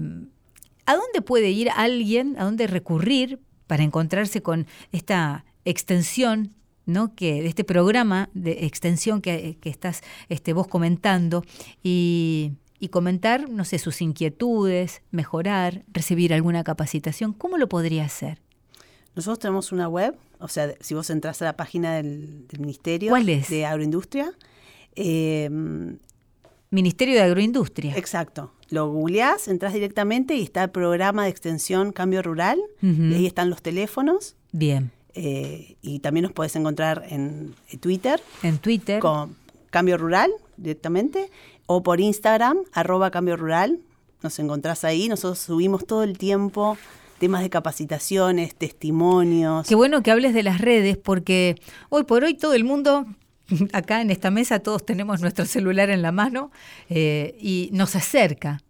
¿A 0.86 0.94
dónde 0.94 1.22
puede 1.22 1.50
ir 1.50 1.70
alguien, 1.70 2.36
a 2.38 2.44
dónde 2.44 2.66
recurrir 2.66 3.40
para 3.66 3.82
encontrarse 3.82 4.42
con 4.42 4.66
esta 4.92 5.44
extensión 5.64 6.54
¿no? 6.86 7.14
que, 7.14 7.42
de 7.42 7.48
este 7.48 7.64
programa 7.64 8.30
de 8.32 8.64
extensión 8.66 9.20
que, 9.20 9.58
estás 9.64 10.02
este, 10.28 10.52
vos 10.52 10.68
comentando 10.68 11.44
y, 11.82 12.52
comentar, 12.90 13.50
no 13.50 13.64
sé, 13.64 13.78
sus 13.78 14.00
inquietudes, 14.00 15.02
mejorar, 15.10 15.84
recibir 15.92 16.32
alguna 16.32 16.62
capacitación, 16.62 17.32
¿cómo 17.32 17.58
lo 17.58 17.68
podría 17.68 18.04
hacer? 18.04 18.40
Nosotros 19.16 19.40
tenemos 19.40 19.72
una 19.72 19.88
web, 19.88 20.14
o 20.38 20.46
sea, 20.46 20.72
si 20.78 20.94
vos 20.94 21.10
entras 21.10 21.42
a 21.42 21.46
la 21.46 21.56
página 21.56 21.94
del, 21.94 22.46
Ministerio 22.58 23.12
de 23.12 23.66
Agroindustria. 23.66 24.32
Eh, 24.94 25.50
Ministerio 26.70 27.14
de 27.14 27.22
Agroindustria. 27.22 27.96
Exacto. 27.96 28.52
Lo 28.70 28.90
googleás, 28.90 29.48
entras 29.48 29.72
directamente 29.72 30.34
y 30.34 30.42
está 30.42 30.64
el 30.64 30.70
programa 30.70 31.24
de 31.24 31.30
extensión 31.30 31.92
Cambio 31.92 32.22
Rural. 32.22 32.60
Y 32.82 33.14
ahí 33.14 33.26
están 33.26 33.50
los 33.50 33.62
teléfonos. 33.62 34.36
Bien. 34.52 34.90
Eh, 35.14 35.76
y 35.82 36.00
también 36.00 36.24
nos 36.24 36.32
puedes 36.32 36.56
encontrar 36.56 37.04
en 37.08 37.54
Twitter. 37.80 38.20
En 38.42 38.58
Twitter. 38.58 39.00
Con 39.00 39.36
Cambio 39.70 39.96
Rural 39.98 40.30
directamente. 40.56 41.30
O 41.66 41.82
por 41.82 42.00
Instagram, 42.00 42.58
arroba 42.72 43.10
Cambio 43.10 43.36
Rural. 43.36 43.80
nos 44.22 44.38
encontrás 44.38 44.84
ahí. 44.84 45.08
Nosotros 45.08 45.38
subimos 45.38 45.86
todo 45.86 46.02
el 46.02 46.18
tiempo 46.18 46.76
temas 47.18 47.42
de 47.42 47.50
capacitaciones, 47.50 48.54
testimonios. 48.54 49.66
Qué 49.66 49.74
bueno 49.74 50.02
que 50.02 50.10
hables 50.10 50.34
de 50.34 50.42
las 50.42 50.60
redes 50.60 50.96
porque 50.96 51.56
hoy 51.88 52.04
por 52.04 52.24
hoy 52.24 52.34
todo 52.34 52.54
el 52.54 52.64
mundo, 52.64 53.06
acá 53.72 54.00
en 54.00 54.10
esta 54.10 54.30
mesa 54.30 54.58
todos 54.60 54.84
tenemos 54.84 55.20
nuestro 55.20 55.44
celular 55.44 55.90
en 55.90 56.02
la 56.02 56.12
mano 56.12 56.50
eh, 56.88 57.36
y 57.40 57.70
nos 57.72 57.96
acerca. 57.96 58.60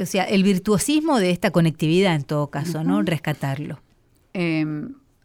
O 0.00 0.06
sea, 0.06 0.24
el 0.24 0.42
virtuosismo 0.44 1.18
de 1.18 1.30
esta 1.30 1.50
conectividad 1.50 2.14
en 2.14 2.22
todo 2.24 2.48
caso, 2.48 2.84
¿no? 2.84 3.02
Rescatarlo. 3.02 3.80
Eh, 4.34 4.64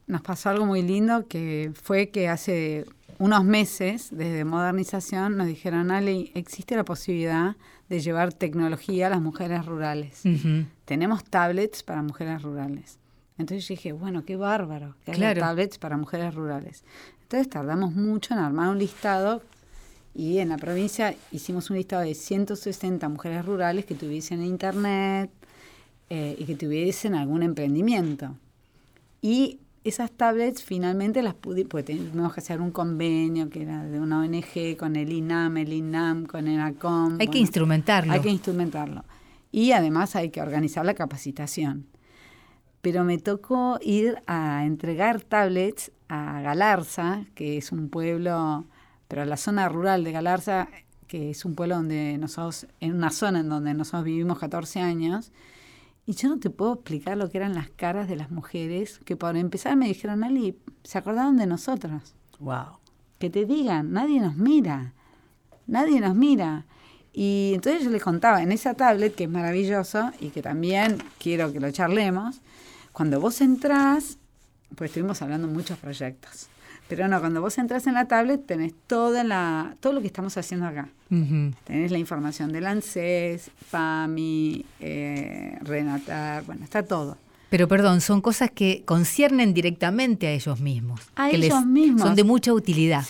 nos 0.08 0.22
pasó 0.22 0.50
algo 0.50 0.66
muy 0.66 0.82
lindo 0.82 1.28
que 1.28 1.72
fue 1.76 2.10
que 2.10 2.28
hace 2.28 2.86
unos 3.20 3.44
meses, 3.46 4.10
desde 4.12 4.44
Modernización, 4.44 5.38
nos 5.38 5.48
dijeron, 5.48 5.92
Ale, 5.92 6.32
existe 6.34 6.76
la 6.76 6.84
posibilidad 6.84 7.56
de 7.88 8.00
llevar 8.00 8.34
tecnología 8.34 9.08
a 9.08 9.10
las 9.12 9.22
mujeres 9.22 9.66
rurales. 9.66 10.24
Tenemos 10.86 11.24
tablets 11.24 11.84
para 11.84 12.02
mujeres 12.02 12.42
rurales. 12.42 13.00
Entonces 13.38 13.68
dije, 13.68 13.94
bueno, 13.94 14.26
qué 14.26 14.36
bárbaro 14.36 14.96
que 15.06 15.12
Claro. 15.12 15.40
tablets 15.40 15.78
para 15.78 15.98
mujeres 15.98 16.34
rurales. 16.36 16.84
Entonces 17.34 17.50
tardamos 17.50 17.96
mucho 17.96 18.36
en 18.36 18.40
armar 18.42 18.70
un 18.70 18.78
listado 18.78 19.42
y 20.14 20.38
en 20.38 20.50
la 20.50 20.58
provincia 20.58 21.16
hicimos 21.32 21.72
un 21.72 21.78
listado 21.78 22.04
de 22.04 22.14
160 22.14 23.10
mujeres 23.10 23.44
rurales 23.44 23.86
que 23.86 23.96
tuviesen 23.96 24.44
internet 24.44 25.32
eh, 26.12 26.36
y 26.38 26.46
que 26.46 26.54
tuviesen 26.56 27.16
algún 27.16 27.42
emprendimiento. 27.42 28.38
Y 29.20 29.58
esas 29.84 30.12
tablets 30.12 30.64
finalmente 30.64 31.24
las 31.24 31.34
pudimos, 31.34 31.72
porque 31.72 31.96
teníamos 31.96 32.36
que 32.36 32.40
hacer 32.40 32.62
un 32.62 32.70
convenio 32.70 33.50
que 33.50 33.64
era 33.64 33.84
de 33.84 34.00
una 34.00 34.20
ONG 34.20 34.78
con 34.78 34.96
el 34.96 35.12
INAM, 35.12 35.58
el 35.58 35.74
INAM, 35.74 36.28
con 36.28 36.48
el 36.48 36.60
ACOM. 36.60 37.14
Hay 37.14 37.18
que 37.18 37.26
bueno, 37.26 37.40
instrumentarlo. 37.40 38.14
Hay 38.14 38.20
que 38.20 38.30
instrumentarlo. 38.30 39.06
Y 39.52 39.72
además 39.72 40.16
hay 40.16 40.30
que 40.30 40.40
organizar 40.40 40.86
la 40.86 40.94
capacitación. 40.94 41.88
Pero 42.82 43.04
me 43.04 43.18
tocó 43.18 43.80
ir 43.82 44.22
a 44.28 44.66
entregar 44.68 45.22
tablets 45.22 45.92
a 46.10 46.42
Galarza, 46.42 47.26
que 47.36 47.58
es 47.58 47.72
un 47.72 47.90
pueblo, 47.90 48.66
pero 49.08 49.26
la 49.26 49.38
zona 49.38 49.70
rural 49.70 50.04
de 50.04 50.12
Galarza, 50.12 50.68
que 51.08 51.30
es 51.30 51.46
un 51.46 51.56
pueblo 51.56 51.76
donde 51.76 52.18
nosotros, 52.18 52.68
en 52.80 52.96
una 52.96 53.10
zona 53.12 53.42
en 53.42 53.50
donde 53.50 53.74
nosotros 53.74 54.04
vivimos 54.06 54.40
14 54.40 54.82
años, 54.82 55.32
y 56.06 56.14
yo 56.14 56.30
no 56.30 56.40
te 56.40 56.50
puedo 56.50 56.74
explicar 56.74 57.18
lo 57.18 57.30
que 57.30 57.38
eran 57.38 57.54
las 57.56 57.70
caras 57.70 58.08
de 58.10 58.16
las 58.16 58.30
mujeres, 58.32 59.00
que 59.06 59.16
por 59.16 59.38
empezar 59.38 59.76
me 59.78 59.88
dijeron, 59.88 60.24
Ali, 60.24 60.58
se 60.84 60.98
acordaron 60.98 61.38
de 61.38 61.46
nosotros 61.46 62.16
Wow. 62.40 62.78
que 63.20 63.30
te 63.30 63.46
digan, 63.46 63.94
nadie 63.94 64.20
nos 64.20 64.36
mira, 64.36 64.94
nadie 65.66 66.02
nos 66.02 66.16
mira. 66.16 66.66
Y 67.14 67.52
entonces 67.54 67.84
yo 67.84 67.90
les 67.92 68.04
contaba, 68.04 68.42
en 68.42 68.52
esa 68.52 68.74
tablet, 68.74 69.16
que 69.16 69.26
es 69.26 69.30
maravilloso 69.30 70.12
y 70.20 70.30
que 70.30 70.42
también 70.42 70.98
quiero 71.20 71.54
que 71.54 71.60
lo 71.60 71.72
charlemos, 71.72 72.42
cuando 72.92 73.22
vos 73.22 73.40
entrás, 73.40 74.18
pues 74.76 74.90
estuvimos 74.90 75.22
hablando 75.22 75.48
de 75.48 75.54
muchos 75.54 75.78
proyectos, 75.78 76.48
pero 76.88 77.08
no, 77.08 77.20
cuando 77.20 77.42
vos 77.42 77.58
entras 77.58 77.88
en 77.88 77.94
la 77.94 78.08
tablet 78.08 78.46
tenés 78.46 78.74
toda 78.88 79.24
la, 79.24 79.76
todo 79.80 79.94
lo 79.94 80.02
que 80.02 80.08
estamos 80.08 80.38
haciendo 80.38 80.68
acá. 80.68 80.90
Ujú. 81.10 81.54
Tenés 81.64 81.92
la 81.92 81.98
información 81.98 82.52
del 82.52 82.66
ANSES, 82.66 83.52
PAMI, 83.72 84.66
eh, 84.80 85.58
Renatar, 85.62 86.44
bueno, 86.44 86.64
está 86.64 86.84
todo. 86.84 87.18
Pero 87.50 87.68
perdón, 87.68 88.02
son 88.02 88.20
cosas 88.20 88.50
que 88.50 88.84
conciernen 88.84 89.54
directamente 89.54 90.26
a 90.28 90.32
ellos 90.32 90.60
mismos. 90.60 91.02
A 91.16 91.30
que 91.30 91.38
ellos 91.38 91.66
mismos. 91.66 92.02
Son 92.02 92.16
de 92.16 92.24
mucha 92.24 92.52
utilidad. 92.52 93.04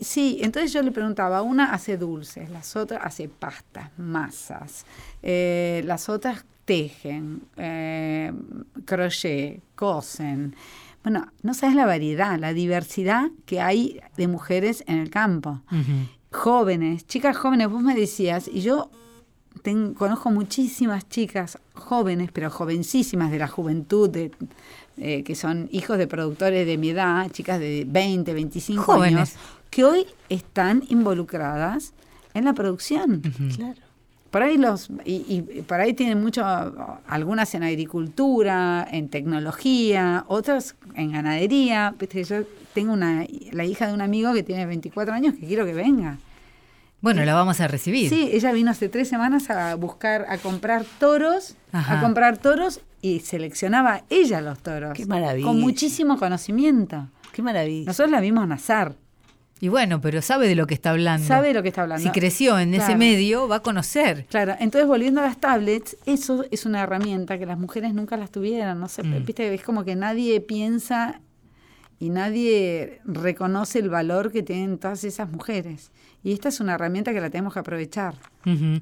Sí, 0.00 0.38
entonces 0.40 0.72
yo 0.72 0.82
le 0.82 0.92
preguntaba, 0.92 1.42
una 1.42 1.72
hace 1.72 1.98
dulces, 1.98 2.48
las 2.50 2.74
otras 2.74 3.00
hace 3.04 3.28
pastas, 3.28 3.90
masas, 3.98 4.86
eh, 5.22 5.82
las 5.84 6.08
otras 6.08 6.44
tejen, 6.64 7.42
eh, 7.56 8.32
crochet, 8.84 9.62
cosen. 9.74 10.54
Bueno, 11.02 11.26
no 11.42 11.54
sabes 11.54 11.74
la 11.76 11.86
variedad, 11.86 12.38
la 12.38 12.52
diversidad 12.52 13.30
que 13.46 13.60
hay 13.60 14.00
de 14.16 14.28
mujeres 14.28 14.84
en 14.86 14.98
el 14.98 15.10
campo. 15.10 15.62
Jóvenes, 16.32 17.06
chicas 17.06 17.36
jóvenes, 17.36 17.68
vos 17.70 17.82
me 17.82 17.94
decías, 17.94 18.48
y 18.52 18.60
yo 18.60 18.90
ten- 19.62 19.94
conozco 19.94 20.30
muchísimas 20.30 21.08
chicas 21.08 21.58
jóvenes, 21.74 22.30
pero 22.32 22.50
jovencísimas 22.50 23.30
de 23.30 23.38
la 23.38 23.48
juventud, 23.48 24.08
de, 24.10 24.30
eh, 24.96 25.22
que 25.24 25.34
son 25.34 25.68
hijos 25.72 25.98
de 25.98 26.06
productores 26.06 26.66
de 26.66 26.76
mi 26.78 26.90
edad, 26.90 27.30
chicas 27.30 27.58
de 27.58 27.84
20, 27.88 28.32
25 28.34 28.82
Jóvenes. 28.82 29.16
años, 29.16 29.34
que 29.70 29.84
hoy 29.84 30.06
están 30.28 30.84
involucradas 30.88 31.94
en 32.34 32.44
la 32.44 32.52
producción. 32.52 33.22
Claro. 33.56 33.80
Por 34.30 34.42
ahí 34.42 34.56
los 34.58 34.90
y, 35.04 35.24
y 35.28 35.62
por 35.62 35.80
ahí 35.80 35.92
tienen 35.92 36.20
mucho 36.22 36.44
algunas 37.08 37.54
en 37.54 37.64
agricultura, 37.64 38.86
en 38.90 39.08
tecnología, 39.08 40.24
otras 40.28 40.76
en 40.94 41.12
ganadería. 41.12 41.94
Viste, 41.98 42.22
Yo 42.24 42.42
tengo 42.72 42.92
una 42.92 43.26
la 43.52 43.64
hija 43.64 43.88
de 43.88 43.92
un 43.94 44.00
amigo 44.00 44.32
que 44.32 44.42
tiene 44.42 44.66
24 44.66 45.12
años 45.12 45.34
que 45.34 45.46
quiero 45.46 45.66
que 45.66 45.74
venga. 45.74 46.18
Bueno, 47.00 47.24
la 47.24 47.34
vamos 47.34 47.60
a 47.60 47.66
recibir. 47.66 48.10
Sí, 48.10 48.28
ella 48.32 48.52
vino 48.52 48.70
hace 48.70 48.88
tres 48.90 49.08
semanas 49.08 49.48
a 49.50 49.74
buscar, 49.74 50.26
a 50.28 50.36
comprar 50.36 50.84
toros, 50.98 51.56
Ajá. 51.72 51.98
a 51.98 52.00
comprar 52.02 52.36
toros 52.36 52.80
y 53.00 53.20
seleccionaba 53.20 54.02
ella 54.10 54.42
los 54.42 54.58
toros. 54.58 54.92
Qué 54.92 55.06
maravilla. 55.06 55.46
Con 55.46 55.60
muchísimo 55.60 56.18
conocimiento. 56.18 57.08
Qué 57.32 57.42
maravilla. 57.42 57.86
Nosotros 57.86 58.10
la 58.10 58.20
vimos 58.20 58.46
nacer. 58.46 58.94
Y 59.60 59.68
bueno, 59.68 60.00
pero 60.00 60.22
sabe 60.22 60.48
de 60.48 60.54
lo 60.54 60.66
que 60.66 60.74
está 60.74 60.90
hablando. 60.90 61.26
Sabe 61.26 61.48
de 61.48 61.54
lo 61.54 61.62
que 61.62 61.68
está 61.68 61.82
hablando. 61.82 62.02
Si 62.02 62.10
creció 62.18 62.58
en 62.58 62.72
ese 62.74 62.96
medio, 62.96 63.46
va 63.46 63.56
a 63.56 63.60
conocer. 63.62 64.24
Claro, 64.30 64.54
entonces 64.58 64.88
volviendo 64.88 65.20
a 65.20 65.24
las 65.24 65.38
tablets, 65.38 65.96
eso 66.06 66.44
es 66.50 66.64
una 66.64 66.80
herramienta 66.82 67.38
que 67.38 67.44
las 67.46 67.58
mujeres 67.58 67.92
nunca 67.92 68.16
las 68.16 68.30
tuvieran, 68.30 68.80
no 68.80 68.88
sé, 68.88 69.02
Mm. 69.02 69.24
viste, 69.26 69.52
es 69.54 69.62
como 69.62 69.84
que 69.84 69.94
nadie 69.96 70.40
piensa 70.40 71.20
y 71.98 72.08
nadie 72.08 73.00
reconoce 73.04 73.78
el 73.80 73.90
valor 73.90 74.32
que 74.32 74.42
tienen 74.42 74.78
todas 74.78 75.04
esas 75.04 75.30
mujeres. 75.30 75.90
Y 76.24 76.32
esta 76.32 76.48
es 76.48 76.60
una 76.60 76.74
herramienta 76.74 77.12
que 77.12 77.20
la 77.20 77.28
tenemos 77.28 77.52
que 77.52 77.58
aprovechar. 77.60 78.14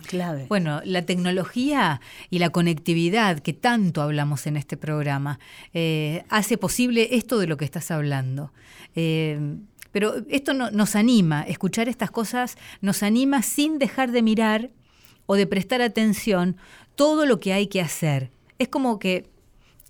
Clave. 0.07 0.47
Bueno, 0.49 0.81
la 0.85 1.03
tecnología 1.03 2.01
y 2.31 2.39
la 2.39 2.51
conectividad 2.51 3.41
que 3.41 3.53
tanto 3.53 4.03
hablamos 4.03 4.47
en 4.47 4.57
este 4.57 4.77
programa 4.77 5.41
eh, 5.75 6.25
hace 6.29 6.59
posible 6.59 7.09
esto 7.17 7.39
de 7.41 7.49
lo 7.49 7.57
que 7.57 7.65
estás 7.65 7.91
hablando. 7.91 8.53
Eh, 8.95 9.57
pero 9.93 10.15
esto 10.29 10.55
no- 10.55 10.71
nos 10.71 10.97
anima, 10.97 11.43
escuchar 11.43 11.89
estas 11.89 12.11
cosas 12.11 12.57
nos 12.81 13.03
anima 13.03 13.43
sin 13.43 13.79
dejar 13.79 14.11
de 14.13 14.23
mirar 14.23 14.71
o 15.27 15.35
de 15.37 15.47
prestar 15.47 15.83
atención 15.83 16.57
todo 16.95 17.27
lo 17.27 17.39
que 17.41 17.53
hay 17.53 17.67
que 17.69 17.81
hacer. 17.81 18.31
Es 18.59 18.69
como 18.69 18.99
que 18.99 19.27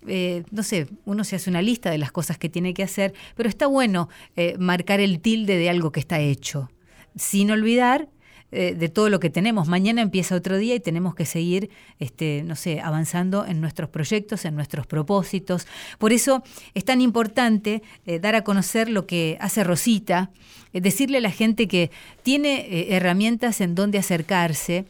eh, 0.07 0.43
no 0.51 0.63
sé, 0.63 0.87
uno 1.03 1.25
se 1.25 1.35
hace 1.35 1.49
una 1.49 1.61
lista 1.61 1.91
de 1.91 1.97
las 1.97 2.11
cosas 2.13 2.37
que 2.37 2.47
tiene 2.47 2.73
que 2.73 2.83
hacer, 2.83 3.13
pero 3.35 3.49
está 3.49 3.67
bueno 3.67 4.07
eh, 4.37 4.55
marcar 4.57 5.01
el 5.01 5.19
tilde 5.19 5.57
de 5.57 5.69
algo 5.69 5.91
que 5.91 5.99
está 5.99 6.19
hecho, 6.21 6.71
sin 7.17 7.51
olvidar 7.51 8.07
eh, 8.51 8.73
de 8.73 8.89
todo 8.89 9.09
lo 9.09 9.19
que 9.19 9.29
tenemos. 9.29 9.67
Mañana 9.67 10.01
empieza 10.01 10.35
otro 10.35 10.57
día 10.57 10.75
y 10.75 10.79
tenemos 10.79 11.13
que 11.15 11.25
seguir, 11.25 11.69
este, 11.99 12.43
no 12.45 12.55
sé, 12.55 12.81
avanzando 12.81 13.45
en 13.45 13.61
nuestros 13.61 13.89
proyectos, 13.89 14.45
en 14.45 14.55
nuestros 14.55 14.87
propósitos. 14.87 15.67
Por 15.97 16.13
eso 16.13 16.43
es 16.73 16.83
tan 16.83 17.01
importante 17.01 17.83
eh, 18.05 18.19
dar 18.19 18.35
a 18.35 18.43
conocer 18.43 18.89
lo 18.89 19.05
que 19.05 19.37
hace 19.39 19.63
Rosita, 19.63 20.31
eh, 20.73 20.81
decirle 20.81 21.19
a 21.19 21.21
la 21.21 21.31
gente 21.31 21.67
que 21.67 21.91
tiene 22.23 22.95
herramientas 22.95 23.61
en 23.61 23.75
donde 23.75 23.97
acercarse, 23.99 24.85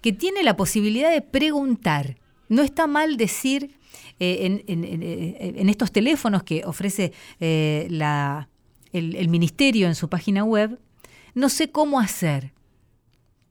que 0.00 0.12
tiene 0.12 0.42
la 0.42 0.56
posibilidad 0.56 1.12
de 1.12 1.20
preguntar. 1.22 2.16
No 2.48 2.62
está 2.62 2.86
mal 2.86 3.16
decir 3.16 3.76
en, 4.20 4.62
en- 4.68 5.68
estos 5.68 5.90
teléfonos 5.90 6.42
que 6.44 6.62
ofrece 6.64 7.12
la- 7.40 8.48
el 8.92 9.28
ministerio 9.28 9.88
en 9.88 9.94
su 9.96 10.08
página 10.08 10.44
web, 10.44 10.78
no 11.34 11.48
sé 11.48 11.70
cómo 11.70 11.98
hacer. 11.98 12.52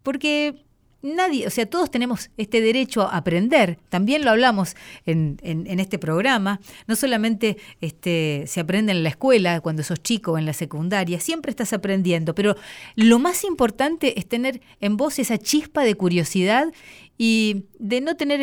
Porque 0.03 0.63
nadie, 1.03 1.45
o 1.45 1.49
sea, 1.49 1.65
todos 1.69 1.91
tenemos 1.91 2.31
este 2.37 2.61
derecho 2.61 3.01
a 3.01 3.17
aprender. 3.17 3.77
También 3.89 4.23
lo 4.23 4.31
hablamos 4.31 4.75
en, 5.05 5.37
este 5.79 5.99
programa. 5.99 6.59
No 6.87 6.95
solamente 6.95 7.57
este, 7.81 8.45
se 8.47 8.61
aprende 8.61 8.93
en 8.93 9.03
la 9.03 9.09
escuela 9.09 9.59
cuando 9.61 9.83
sos 9.83 10.01
chico 10.01 10.37
en 10.37 10.45
la 10.45 10.53
secundaria, 10.53 11.19
siempre 11.19 11.51
estás 11.51 11.73
aprendiendo. 11.73 12.33
Pero 12.33 12.55
lo 12.95 13.19
más 13.19 13.43
importante 13.43 14.17
es 14.17 14.27
tener 14.27 14.61
en 14.79 14.97
vos 14.97 15.19
esa 15.19 15.37
chispa 15.37 15.83
de 15.83 15.95
curiosidad 15.95 16.73
y 17.17 17.65
de 17.77 18.01
no 18.01 18.15
tener 18.15 18.41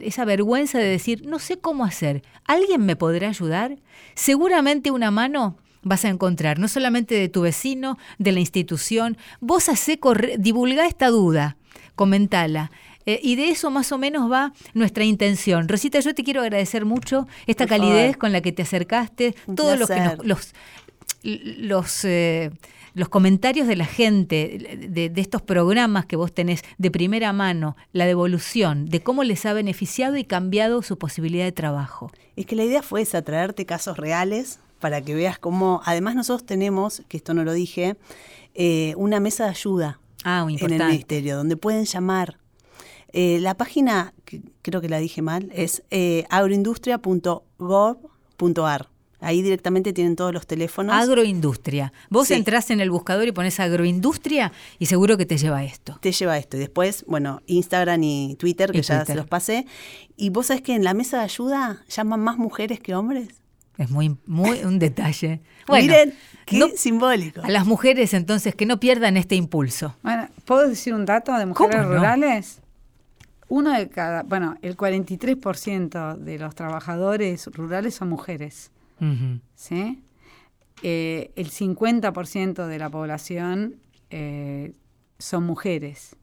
esa 0.00 0.24
vergüenza 0.24 0.78
de 0.78 0.84
decir, 0.84 1.26
no 1.26 1.38
sé 1.38 1.58
cómo 1.58 1.84
hacer. 1.84 2.22
¿Alguien 2.44 2.84
me 2.84 2.94
podrá 2.94 3.28
ayudar? 3.28 3.78
Seguramente 4.14 4.90
una 4.90 5.10
mano 5.10 5.56
vas 5.82 6.04
a 6.04 6.08
encontrar, 6.08 6.58
no 6.58 6.68
solamente 6.68 7.14
de 7.14 7.28
tu 7.28 7.42
vecino, 7.42 7.98
de 8.18 8.32
la 8.32 8.40
institución. 8.40 9.16
Vos 9.40 9.68
hacé 9.68 9.98
corre- 9.98 10.36
divulgá 10.38 10.86
esta 10.86 11.08
duda, 11.08 11.56
comentala. 11.94 12.70
Eh, 13.04 13.18
y 13.20 13.34
de 13.34 13.48
eso 13.48 13.68
más 13.70 13.90
o 13.90 13.98
menos 13.98 14.30
va 14.30 14.52
nuestra 14.74 15.02
intención. 15.04 15.68
Rosita, 15.68 15.98
yo 15.98 16.14
te 16.14 16.22
quiero 16.22 16.40
agradecer 16.40 16.84
mucho 16.84 17.26
esta 17.46 17.66
Por 17.66 17.76
favor. 17.76 17.92
calidez 17.94 18.16
con 18.16 18.30
la 18.30 18.40
que 18.42 18.52
te 18.52 18.62
acercaste, 18.62 19.34
Un 19.46 19.56
todos 19.56 19.76
los 19.78 19.88
que 19.88 20.00
nos- 20.00 20.24
los 20.24 20.52
los, 21.24 22.04
eh, 22.04 22.50
los 22.94 23.08
comentarios 23.08 23.66
de 23.68 23.76
la 23.76 23.84
gente, 23.86 24.78
de, 24.88 25.08
de 25.08 25.20
estos 25.20 25.40
programas 25.42 26.04
que 26.06 26.16
vos 26.16 26.32
tenés 26.32 26.62
de 26.78 26.90
primera 26.90 27.32
mano, 27.32 27.76
la 27.92 28.06
devolución, 28.06 28.86
de 28.86 29.00
cómo 29.02 29.22
les 29.24 29.46
ha 29.46 29.52
beneficiado 29.52 30.16
y 30.16 30.24
cambiado 30.24 30.82
su 30.82 30.98
posibilidad 30.98 31.44
de 31.44 31.52
trabajo. 31.52 32.10
Es 32.36 32.46
que 32.46 32.56
la 32.56 32.64
idea 32.64 32.82
fue 32.82 33.02
esa, 33.02 33.22
traerte 33.22 33.66
casos 33.66 33.96
reales 33.98 34.58
para 34.82 35.00
que 35.00 35.14
veas 35.14 35.38
cómo, 35.38 35.80
además 35.86 36.14
nosotros 36.14 36.44
tenemos, 36.44 37.02
que 37.08 37.16
esto 37.16 37.32
no 37.32 37.42
lo 37.44 37.54
dije, 37.54 37.96
eh, 38.54 38.92
una 38.98 39.18
mesa 39.20 39.44
de 39.44 39.50
ayuda 39.50 39.98
Ah, 40.24 40.46
en 40.46 40.72
el 40.72 40.84
ministerio, 40.86 41.36
donde 41.38 41.56
pueden 41.56 41.86
llamar. 41.86 42.36
Eh, 43.14 43.38
la 43.40 43.54
página, 43.56 44.12
que 44.26 44.42
creo 44.62 44.80
que 44.82 44.88
la 44.90 44.98
dije 44.98 45.22
mal, 45.22 45.50
es 45.54 45.82
eh, 45.90 46.24
agroindustria.gov.ar. 46.30 48.88
Ahí 49.20 49.40
directamente 49.40 49.92
tienen 49.92 50.16
todos 50.16 50.34
los 50.34 50.46
teléfonos. 50.48 50.96
Agroindustria. 50.96 51.92
Vos 52.10 52.26
Sí. 52.28 52.34
entrás 52.34 52.70
en 52.70 52.80
el 52.80 52.90
buscador 52.90 53.28
y 53.28 53.32
pones 53.32 53.60
agroindustria 53.60 54.50
y 54.80 54.86
seguro 54.86 55.16
que 55.16 55.26
te 55.26 55.38
lleva 55.38 55.58
a 55.58 55.64
esto. 55.64 55.96
te 56.00 56.10
lleva 56.10 56.36
esto. 56.38 56.56
Y 56.56 56.60
después, 56.60 57.04
bueno, 57.06 57.40
Instagram 57.46 58.02
y 58.02 58.34
Twitter, 58.36 58.72
que 58.72 58.78
Y 58.78 58.82
ya 58.82 58.96
Twitter. 58.98 59.06
se 59.06 59.14
los 59.14 59.26
pasé. 59.28 59.64
Y 60.16 60.30
vos 60.30 60.46
sabés 60.46 60.62
que 60.62 60.74
en 60.74 60.82
la 60.82 60.92
mesa 60.94 61.18
de 61.18 61.24
ayuda 61.24 61.84
llaman 61.88 62.18
más 62.20 62.36
mujeres 62.36 62.80
que 62.80 62.96
hombres. 62.96 63.28
Es 63.82 63.90
muy, 63.90 64.16
muy 64.26 64.62
un 64.64 64.78
detalle. 64.78 65.40
Bueno, 65.66 65.86
Miren, 65.86 66.14
qué 66.44 66.58
no- 66.58 66.68
simbólico. 66.74 67.40
a 67.42 67.48
las 67.48 67.64
mujeres 67.66 68.14
entonces 68.14 68.54
que 68.56 68.66
no 68.66 68.80
pierdan 68.80 69.16
este 69.16 69.36
impulso. 69.36 69.94
Bueno, 70.02 70.28
¿puedo 70.44 70.68
decir 70.68 70.92
un 70.92 71.04
dato 71.06 71.32
de 71.38 71.46
mujeres 71.46 71.86
rurales? 71.86 72.60
Uno 73.48 73.70
de 73.72 73.88
cada, 73.88 74.22
bueno, 74.24 74.56
el 74.62 74.76
43% 74.76 76.16
de 76.16 76.38
los 76.38 76.54
trabajadores 76.54 77.46
rurales 77.52 77.94
son 77.94 78.08
mujeres. 78.08 78.70
¿sí? 79.54 80.02
Eh, 80.82 81.30
el 81.36 81.50
50% 81.50 82.66
de 82.66 82.78
la 82.78 82.90
población 82.90 83.76
eh, 84.10 84.72
son 85.18 85.44
mujeres, 85.44 86.16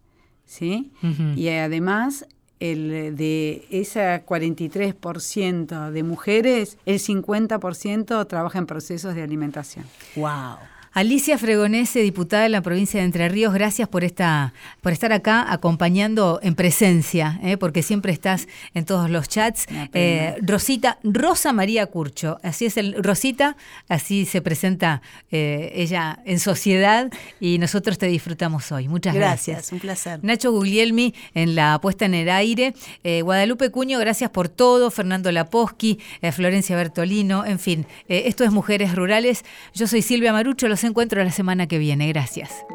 ¿sí? 0.46 0.92
Y 1.36 1.48
además, 1.50 2.26
el 2.60 3.16
de 3.16 3.66
ese 3.70 4.02
43% 4.26 5.92
de 5.92 6.04
mujeres, 6.04 6.78
el 6.86 7.00
50% 7.00 8.28
trabaja 8.28 8.60
en 8.60 8.66
procesos 8.66 9.16
de 9.16 9.24
alimentación. 9.24 9.86
Wow. 10.16 10.58
Alicia 10.92 11.38
Fregonese, 11.38 12.02
diputada 12.02 12.44
de 12.44 12.50
la 12.50 12.62
provincia 12.62 13.00
de 13.00 13.06
Entre 13.06 13.30
Ríos, 13.30 13.54
gracias 13.54 13.88
por 13.88 14.04
esta, 14.04 14.54
por 14.82 14.92
estar 14.92 15.14
acá 15.14 15.52
acompañando 15.52 16.40
en 16.42 16.56
presencia, 16.56 17.40
¿eh? 17.44 17.58
porque 17.58 17.84
siempre 17.84 18.12
estás 18.12 18.48
en 18.74 18.86
todos 18.86 19.10
los 19.10 19.30
chats. 19.30 19.68
Eh, 19.94 20.36
Rosita, 20.42 20.98
Rosa 21.04 21.54
María 21.54 21.86
Curcho, 21.86 22.40
así 22.44 22.66
es 22.66 22.78
el 22.78 22.96
Rosita, 23.04 23.56
así 23.88 24.26
se 24.26 24.42
presenta 24.42 25.02
eh, 25.32 25.72
ella 25.76 26.20
en 26.26 26.40
sociedad 26.40 27.12
y 27.40 27.60
nosotros 27.60 27.98
te 27.98 28.08
disfrutamos 28.08 28.72
hoy. 28.72 28.88
Muchas 28.88 29.14
gracias. 29.14 29.58
Gracias, 29.58 29.74
un 29.74 29.80
placer. 29.80 30.20
Nacho 30.24 30.52
Guglielmi 30.52 31.14
en 31.36 31.56
la 31.56 31.80
puesta 31.82 32.06
en 32.06 32.14
el 32.16 32.30
aire. 32.30 32.74
Guadalupe 33.04 33.70
Cuño, 33.70 34.00
gracias 34.00 34.32
por 34.32 34.50
todo. 34.50 34.90
Fernando 34.92 35.32
Laposky, 35.32 36.00
eh, 36.22 36.32
Florencia 36.32 36.76
Bertolino, 36.76 37.46
en 37.46 37.60
fin, 37.60 37.86
esto 38.08 38.44
es 38.44 38.52
Mujeres 38.52 38.96
Rurales. 38.96 39.46
Yo 39.74 39.88
soy 39.88 40.02
Silvia 40.02 40.34
Marucho, 40.34 40.68
encuentro 40.84 41.24
la 41.24 41.32
semana 41.32 41.68
que 41.68 41.78
viene. 41.78 42.08
Gracias. 42.08 42.66